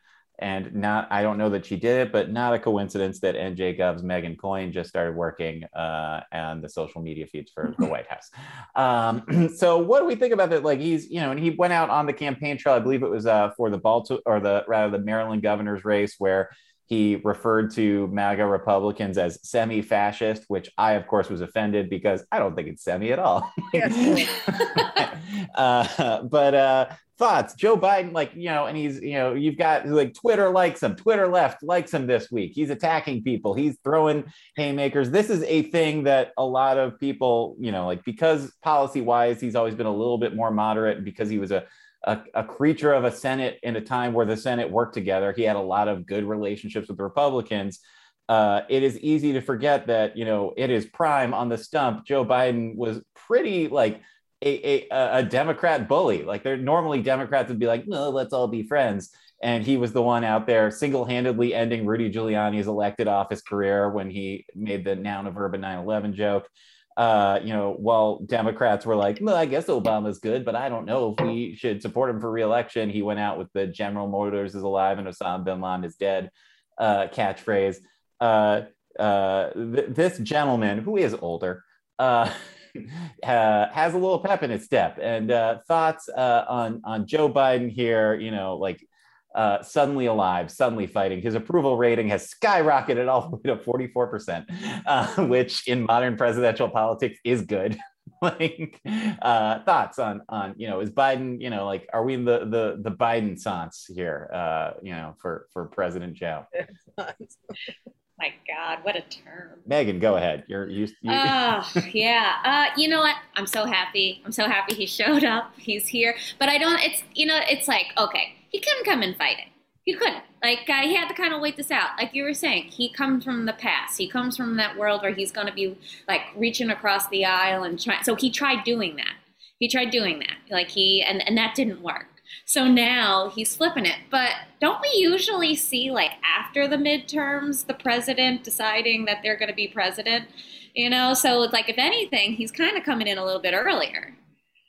[0.43, 3.77] And not, I don't know that she did it, but not a coincidence that NJ
[3.77, 8.07] Gov's Megan Coyne just started working uh, on the social media feeds for the White
[8.07, 8.31] House.
[8.75, 10.63] Um, so, what do we think about that?
[10.65, 12.75] Like, he's, you know, and he went out on the campaign trail.
[12.75, 16.15] I believe it was uh, for the Baltimore or the rather the Maryland governor's race,
[16.17, 16.49] where
[16.91, 22.25] he referred to MAGA Republicans as semi fascist, which I, of course, was offended because
[22.33, 23.51] I don't think it's semi at all.
[25.55, 26.87] uh, but uh,
[27.17, 30.83] thoughts Joe Biden, like, you know, and he's, you know, you've got like Twitter likes
[30.83, 32.53] him, Twitter left likes him this week.
[32.57, 34.25] He's attacking people, he's throwing
[34.57, 35.11] haymakers.
[35.11, 39.41] This is a thing that a lot of people, you know, like because policy wise,
[39.41, 41.67] he's always been a little bit more moderate because he was a
[42.05, 45.33] a, a, creature of a Senate in a time where the Senate worked together.
[45.33, 47.81] He had a lot of good relationships with the Republicans.
[48.29, 52.07] Uh, it is easy to forget that, you know, it is prime on the stump.
[52.07, 54.01] Joe Biden was pretty like
[54.43, 56.23] a, a, a Democrat bully.
[56.23, 59.11] Like they're normally Democrats would be like, no, let's all be friends.
[59.43, 63.91] And he was the one out there single handedly ending Rudy Giuliani's elected office career
[63.91, 66.49] when he made the noun of urban 9 11 joke
[66.97, 70.87] uh, you know, while Democrats were like, well, I guess Obama's good, but I don't
[70.87, 72.91] know if we should support him for reelection.
[72.91, 76.31] He went out with the General Motors is alive and Osama bin Laden is dead
[76.79, 77.77] uh, catchphrase.
[78.21, 78.63] Uh,
[78.99, 81.65] uh, th- this gentleman, who is older,
[81.99, 82.31] uh,
[83.23, 84.99] has a little pep in his step.
[85.01, 88.87] And uh, thoughts uh, on on Joe Biden here, you know, like
[89.35, 91.23] uh, suddenly alive, suddenly fighting.
[91.23, 96.69] His approval rating has skyrocketed all the way to 44%, uh, which in modern presidential
[96.69, 97.79] politics is good.
[98.23, 98.81] like
[99.23, 102.41] uh, thoughts on on you know is Biden you know like are we in the
[102.41, 106.45] the the Bidenaissance here uh, you know for for President Joe?
[106.99, 109.61] My God, what a term.
[109.65, 110.45] Megan, go ahead.
[110.47, 110.89] You're you.
[111.01, 111.11] you...
[111.11, 111.65] Uh,
[111.95, 112.35] yeah.
[112.45, 113.17] Uh, you know what?
[113.35, 114.21] I'm so happy.
[114.27, 115.53] I'm so happy he showed up.
[115.57, 116.15] He's here.
[116.39, 116.83] But I don't.
[116.83, 117.41] It's you know.
[117.49, 119.49] It's like okay he couldn't come and fight it.
[119.85, 120.23] He couldn't.
[120.43, 121.91] Like uh, he had to kind of wait this out.
[121.99, 123.99] Like you were saying, he comes from the past.
[123.99, 127.63] He comes from that world where he's going to be like reaching across the aisle
[127.63, 128.05] and trying.
[128.05, 129.15] So he tried doing that.
[129.59, 130.37] He tried doing that.
[130.51, 132.07] Like he and and that didn't work.
[132.45, 133.97] So now he's flipping it.
[134.11, 139.51] But don't we usually see like after the midterms the president deciding that they're going
[139.51, 140.29] to be president?
[140.75, 143.55] You know, so it's like if anything, he's kind of coming in a little bit
[143.55, 144.15] earlier.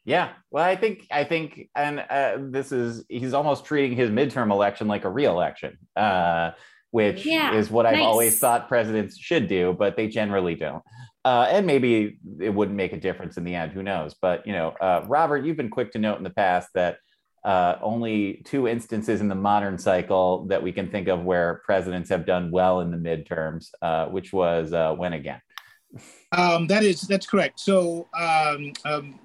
[0.04, 4.52] Yeah, well, I think I think, and uh, this is he's almost treating his midterm
[4.52, 6.52] election like a re-election, uh,
[6.90, 10.84] which yeah, is what I've always thought presidents should do, but they generally don't.
[11.24, 13.74] Uh, and maybe it wouldn't make a difference in the end.
[13.74, 14.16] Who knows?
[14.20, 16.98] But you know, uh, Robert, you've been quick to note in the past that
[17.44, 22.10] uh, only two instances in the modern cycle that we can think of where presidents
[22.10, 25.42] have done well in the midterms, uh, which was uh, when again?
[26.32, 27.60] Um, that is that's correct.
[27.60, 29.20] So um, um,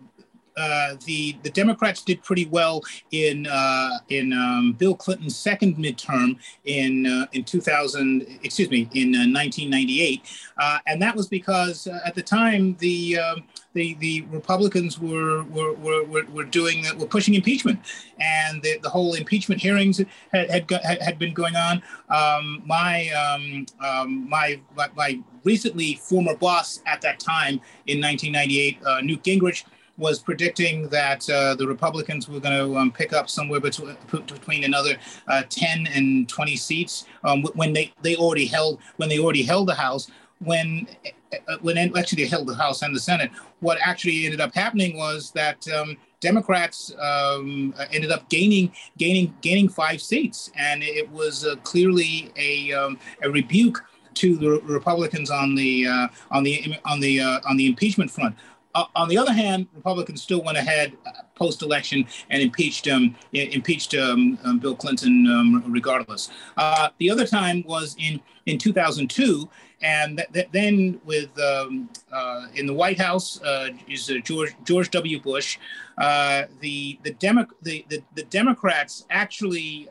[0.56, 6.38] uh, the the Democrats did pretty well in uh, in um, Bill Clinton's second midterm
[6.64, 10.22] in uh, in 2000 excuse me in 1998,
[10.56, 13.44] uh, uh, and that was because at the time the um,
[13.74, 17.78] the, the Republicans were were, were, were doing were pushing impeachment,
[18.18, 19.98] and the, the whole impeachment hearings
[20.32, 20.70] had had,
[21.02, 21.82] had been going on.
[22.08, 24.58] Um, my, um, um, my
[24.94, 29.64] my recently former boss at that time in 1998, Newt Gingrich
[29.98, 34.64] was predicting that uh, the Republicans were going to um, pick up somewhere between, between
[34.64, 34.96] another
[35.28, 39.68] uh, 10 and 20 seats um, when they, they already held when they already held
[39.68, 40.10] the House.
[40.40, 40.86] When
[41.32, 43.30] uh, when actually they held the House and the Senate,
[43.60, 49.68] what actually ended up happening was that um, Democrats um, ended up gaining gaining gaining
[49.68, 53.82] five seats, and it was uh, clearly a um, a rebuke
[54.14, 58.34] to the Republicans on the uh, on the on the uh, on the impeachment front.
[58.76, 63.94] Uh, on the other hand, Republicans still went ahead uh, post-election and impeached um, impeached
[63.94, 66.30] um, um, Bill Clinton um, regardless.
[66.58, 69.48] Uh, the other time was in in 2002,
[69.80, 74.54] and th- th- then with um, uh, in the White House uh, is uh, George
[74.64, 75.20] George W.
[75.20, 75.58] Bush.
[75.98, 79.88] The the, Demo- the, the the Democrats actually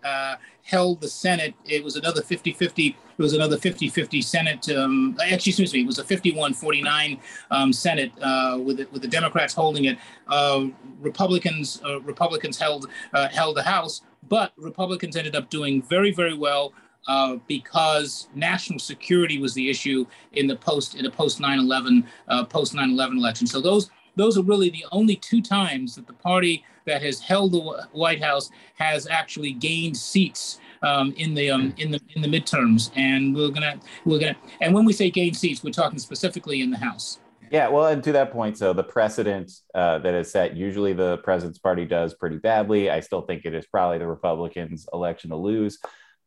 [0.66, 1.53] held the Senate.
[1.64, 2.88] It was another 50 50.
[2.88, 4.70] It was another 50 50 Senate.
[4.70, 7.20] Um, actually, excuse me, it was a 51 49
[7.51, 9.97] um, Senate uh, with, the, with the Democrats holding it.
[10.28, 10.66] Uh,
[10.99, 16.36] Republicans uh, Republicans held uh, held the House, but Republicans ended up doing very, very
[16.36, 16.74] well.
[17.08, 22.43] Uh, because national security was the issue in the post in the post 9/11 uh,
[22.45, 23.45] post 9/11 election.
[23.45, 27.51] So those those are really the only two times that the party that has held
[27.51, 27.59] the
[27.91, 32.91] White House has actually gained seats um, in the um, in the in the midterms,
[32.95, 36.70] and we're gonna we're gonna and when we say gain seats, we're talking specifically in
[36.72, 37.20] the House.
[37.51, 41.18] Yeah, well, and to that point, so the precedent uh, that is set, usually the
[41.20, 42.89] president's party does pretty badly.
[42.89, 45.80] I still think it is probably the Republicans' election to lose.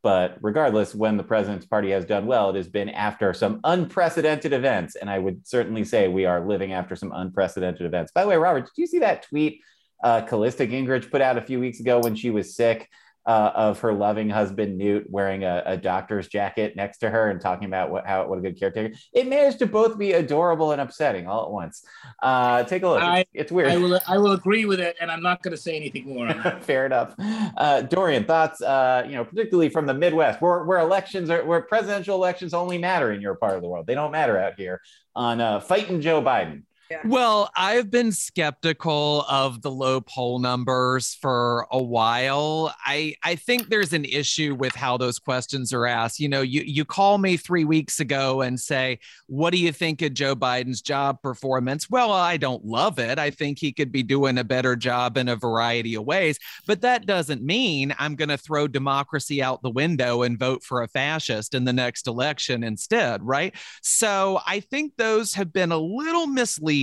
[0.03, 4.53] But regardless, when the president's party has done well, it has been after some unprecedented
[4.53, 4.95] events.
[4.95, 8.13] And I would certainly say we are living after some unprecedented events.
[8.13, 9.61] By the way, Robert, did you see that tweet
[10.03, 12.89] uh, Callista Gingrich put out a few weeks ago when she was sick
[13.29, 17.39] uh, of her loving husband Newt wearing a, a, doctor's jacket next to her and
[17.39, 18.95] talking about what how what a good caretaker.
[19.13, 21.85] It managed to both be adorable and upsetting all at once.
[22.23, 23.03] Uh, take a look.
[23.03, 23.69] I, it's, it's, weird.
[23.69, 26.33] I will I will agree with it, and I'm not going to say anything more.
[26.63, 27.15] Fair enough.
[27.19, 28.63] Uh, Dorian, thoughts?
[28.63, 32.79] Uh, you know, particularly from the Midwest, where where elections are, where presidential elections only
[32.79, 33.87] matter in your part of the world.
[33.87, 34.81] They don't matter out here
[35.15, 36.63] on uh, fighting Joe Biden.
[36.91, 37.03] Yeah.
[37.05, 42.75] Well, I've been skeptical of the low poll numbers for a while.
[42.87, 46.19] I I think there's an issue with how those questions are asked.
[46.19, 50.01] You know, you you call me 3 weeks ago and say, "What do you think
[50.01, 53.19] of Joe Biden's job performance?" Well, I don't love it.
[53.19, 56.81] I think he could be doing a better job in a variety of ways, but
[56.81, 60.89] that doesn't mean I'm going to throw democracy out the window and vote for a
[60.89, 63.55] fascist in the next election instead, right?
[63.83, 66.78] So, I think those have been a little misleading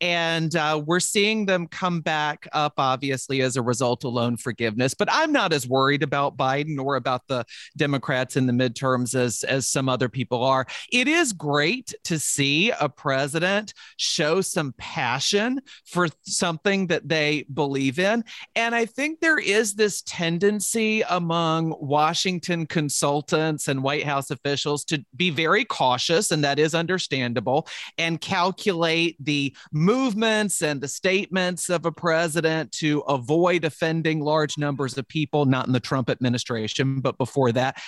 [0.00, 4.94] and uh, we're seeing them come back up, obviously, as a result of loan forgiveness.
[4.94, 7.44] But I'm not as worried about Biden or about the
[7.76, 10.66] Democrats in the midterms as, as some other people are.
[10.92, 17.98] It is great to see a president show some passion for something that they believe
[17.98, 18.24] in.
[18.54, 25.04] And I think there is this tendency among Washington consultants and White House officials to
[25.16, 27.66] be very cautious, and that is understandable,
[27.98, 34.96] and calculate the movements and the statements of a president to avoid offending large numbers
[34.98, 37.80] of people, not in the Trump administration, but before that.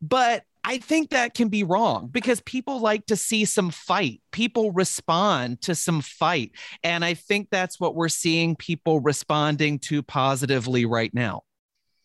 [0.00, 4.20] But I think that can be wrong because people like to see some fight.
[4.30, 6.52] People respond to some fight.
[6.84, 11.42] And I think that's what we're seeing people responding to positively right now.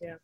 [0.00, 0.14] Yeah.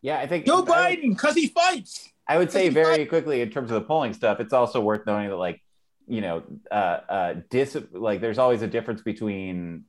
[0.00, 2.10] Yeah, I think Joe Biden, because he fights.
[2.26, 5.28] I would say very quickly in terms of the polling stuff, it's also worth knowing
[5.28, 5.62] that like
[6.06, 9.84] you know, uh, uh, dis like there's always a difference between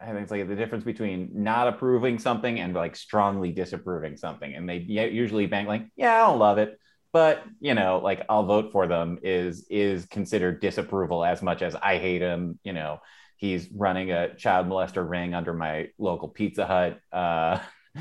[0.00, 4.54] I think it's like the difference between not approving something and like strongly disapproving something.
[4.54, 6.78] And they usually bank like, yeah, I don't love it,
[7.12, 11.74] but you know, like I'll vote for them is is considered disapproval as much as
[11.74, 12.58] I hate him.
[12.64, 13.00] You know,
[13.36, 17.00] he's running a child molester ring under my local Pizza Hut.
[17.12, 17.58] Uh,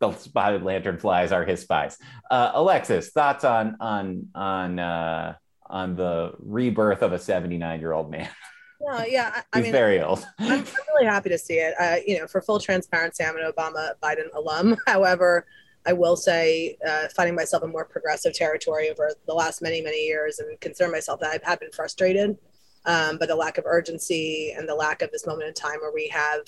[0.00, 1.98] the spotted lantern flies are his spies.
[2.30, 5.34] Uh, Alexis, thoughts on on on uh,
[5.66, 8.28] on the rebirth of a 79 year old man.
[8.80, 10.26] No, yeah, I, I He's mean, very old.
[10.38, 11.74] I'm, I'm really happy to see it.
[11.78, 14.76] Uh, you know, for full transparency, I'm an Obama Biden alum.
[14.86, 15.46] However,
[15.86, 20.04] I will say, uh, finding myself in more progressive territory over the last many, many
[20.06, 22.36] years and consider myself that I have been frustrated.
[22.86, 25.92] Um, but the lack of urgency and the lack of this moment in time where
[25.92, 26.40] we have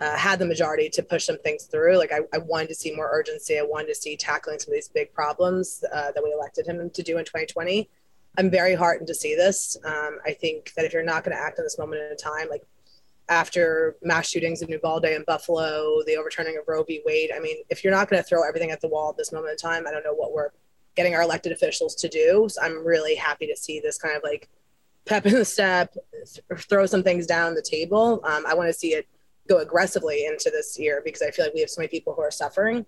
[0.00, 1.96] uh, had the majority to push some things through.
[1.96, 3.58] Like I, I, wanted to see more urgency.
[3.58, 6.90] I wanted to see tackling some of these big problems uh, that we elected him
[6.90, 7.88] to do in 2020.
[8.38, 9.76] I'm very heartened to see this.
[9.84, 12.48] Um, I think that if you're not going to act in this moment in time,
[12.50, 12.62] like
[13.28, 17.02] after mass shootings in Uvalde and Buffalo, the overturning of Roe v.
[17.04, 19.32] Wade, I mean, if you're not going to throw everything at the wall at this
[19.32, 20.50] moment in time, I don't know what we're
[20.94, 22.46] getting our elected officials to do.
[22.50, 24.48] So I'm really happy to see this kind of like
[25.06, 25.94] pep in the step,
[26.56, 28.20] throw some things down the table.
[28.24, 29.06] Um, I want to see it
[29.48, 32.22] go aggressively into this year because I feel like we have so many people who
[32.22, 32.84] are suffering.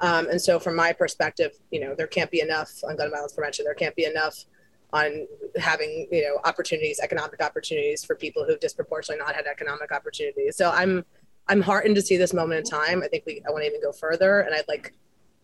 [0.00, 3.32] Um, and so, from my perspective, you know, there can't be enough on gun violence
[3.32, 3.64] prevention.
[3.64, 4.44] There can't be enough
[4.92, 5.26] on
[5.56, 10.56] having, you know, opportunities, economic opportunities for people who've disproportionately not had economic opportunities.
[10.56, 11.04] So I'm,
[11.48, 13.02] I'm heartened to see this moment in time.
[13.02, 14.94] I think we, I want to even go further, and I'd like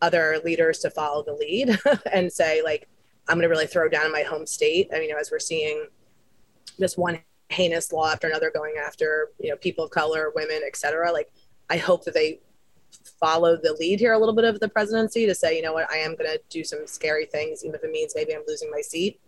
[0.03, 1.79] other leaders to follow the lead
[2.13, 2.89] and say, like,
[3.29, 4.89] I'm going to really throw down in my home state.
[4.93, 5.87] I mean, you know, as we're seeing
[6.79, 7.21] this one
[7.51, 11.31] heinous law after another going after you know people of color women etc like
[11.71, 12.41] i hope that they
[13.21, 15.91] follow the lead here a little bit of the presidency to say you know what
[15.91, 18.71] i am going to do some scary things even if it means maybe i'm losing
[18.71, 19.21] my seat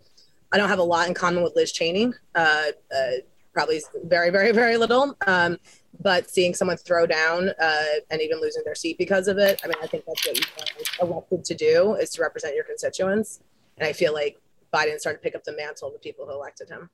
[0.51, 3.11] i don't have a lot in common with liz cheney uh, uh,
[3.53, 5.15] probably very very very little.
[5.25, 5.57] Um,
[5.99, 9.67] but seeing someone throw down uh, and even losing their seat because of it i
[9.67, 13.41] mean i think that's what you're elected to do is to represent your constituents.
[13.77, 14.39] And i feel like
[14.73, 16.89] biden started to pick up the mantle of the people who elected him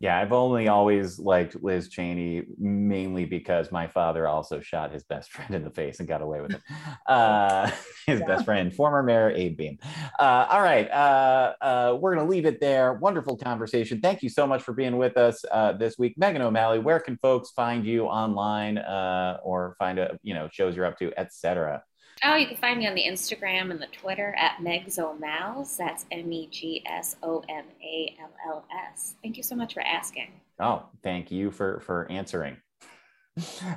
[0.00, 5.32] yeah, I've only always liked Liz Cheney mainly because my father also shot his best
[5.32, 6.60] friend in the face and got away with it.
[7.06, 7.70] Uh,
[8.06, 8.26] his yeah.
[8.26, 9.78] best friend, former mayor Abe Beame.
[10.20, 12.92] Uh, all right, uh, uh we're going to leave it there.
[12.94, 14.00] Wonderful conversation.
[14.00, 16.78] Thank you so much for being with us uh, this week, Megan O'Malley.
[16.78, 20.98] Where can folks find you online uh, or find a you know shows you're up
[20.98, 21.82] to, etc.
[22.24, 25.76] Oh, you can find me on the Instagram and the Twitter at Megsomalls.
[25.76, 29.14] That's M E G S O M A L L S.
[29.22, 30.32] Thank you so much for asking.
[30.58, 32.56] Oh, thank you for for answering.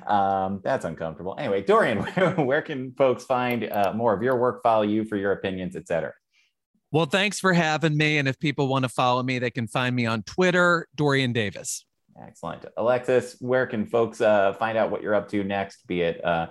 [0.08, 1.36] Um, that's uncomfortable.
[1.38, 5.18] Anyway, Dorian, where, where can folks find uh, more of your work, follow you for
[5.18, 6.14] your opinions, etc.?
[6.92, 8.18] Well, thanks for having me.
[8.18, 11.86] And if people want to follow me, they can find me on Twitter, Dorian Davis.
[12.22, 12.66] Excellent.
[12.76, 16.48] Alexis, where can folks uh, find out what you're up to next, be it uh,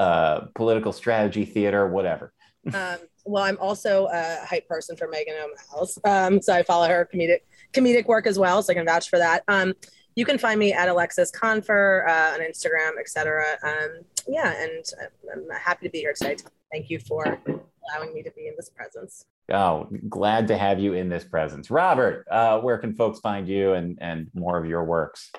[0.00, 2.32] uh, political strategy, theater, whatever.
[2.72, 2.96] um,
[3.26, 7.40] well, I'm also a hype person for Megan O'Malley, um, so I follow her comedic
[7.74, 9.44] comedic work as well, so I can vouch for that.
[9.46, 9.74] Um,
[10.16, 13.44] you can find me at Alexis Confer uh, on Instagram, etc.
[13.62, 14.84] Um, yeah, and
[15.32, 16.36] I'm happy to be here today.
[16.72, 19.26] Thank you for allowing me to be in this presence.
[19.52, 22.26] Oh, glad to have you in this presence, Robert.
[22.30, 25.30] Uh, where can folks find you and and more of your works?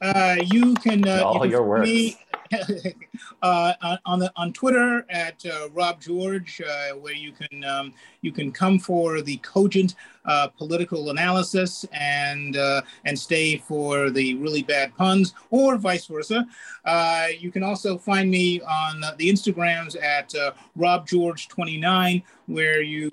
[0.00, 1.88] Uh, you can uh, all you can your works.
[1.88, 2.16] Me,
[3.42, 8.32] uh, on the on Twitter at uh, Rob George, uh, where you can um, you
[8.32, 9.94] can come for the cogent
[10.24, 16.44] uh, political analysis and uh, and stay for the really bad puns, or vice versa.
[16.84, 20.34] Uh, you can also find me on the Instagrams at
[20.74, 23.10] Rob George twenty nine, where you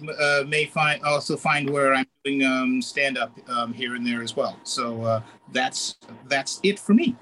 [0.48, 4.36] may find also find where I'm doing um, stand up um, here and there as
[4.36, 4.60] well.
[4.64, 5.22] So
[5.52, 7.16] that's that's it for me.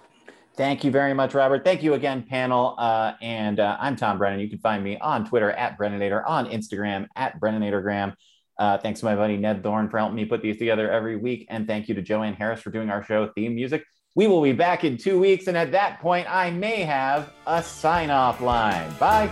[0.58, 1.64] Thank you very much, Robert.
[1.66, 2.76] Thank you again, panel.
[2.78, 4.40] Uh, and uh, I'm Tom Brennan.
[4.40, 8.14] You can find me on Twitter at Brennanator, on Instagram at Brennanatorgram.
[8.58, 11.46] Uh, thanks to my buddy Ned Thorne for helping me put these together every week.
[11.50, 13.84] And thank you to Joanne Harris for doing our show theme music.
[14.16, 15.48] We will be back in two weeks.
[15.48, 18.94] And at that point, I may have a sign off line.
[18.98, 19.30] Bye.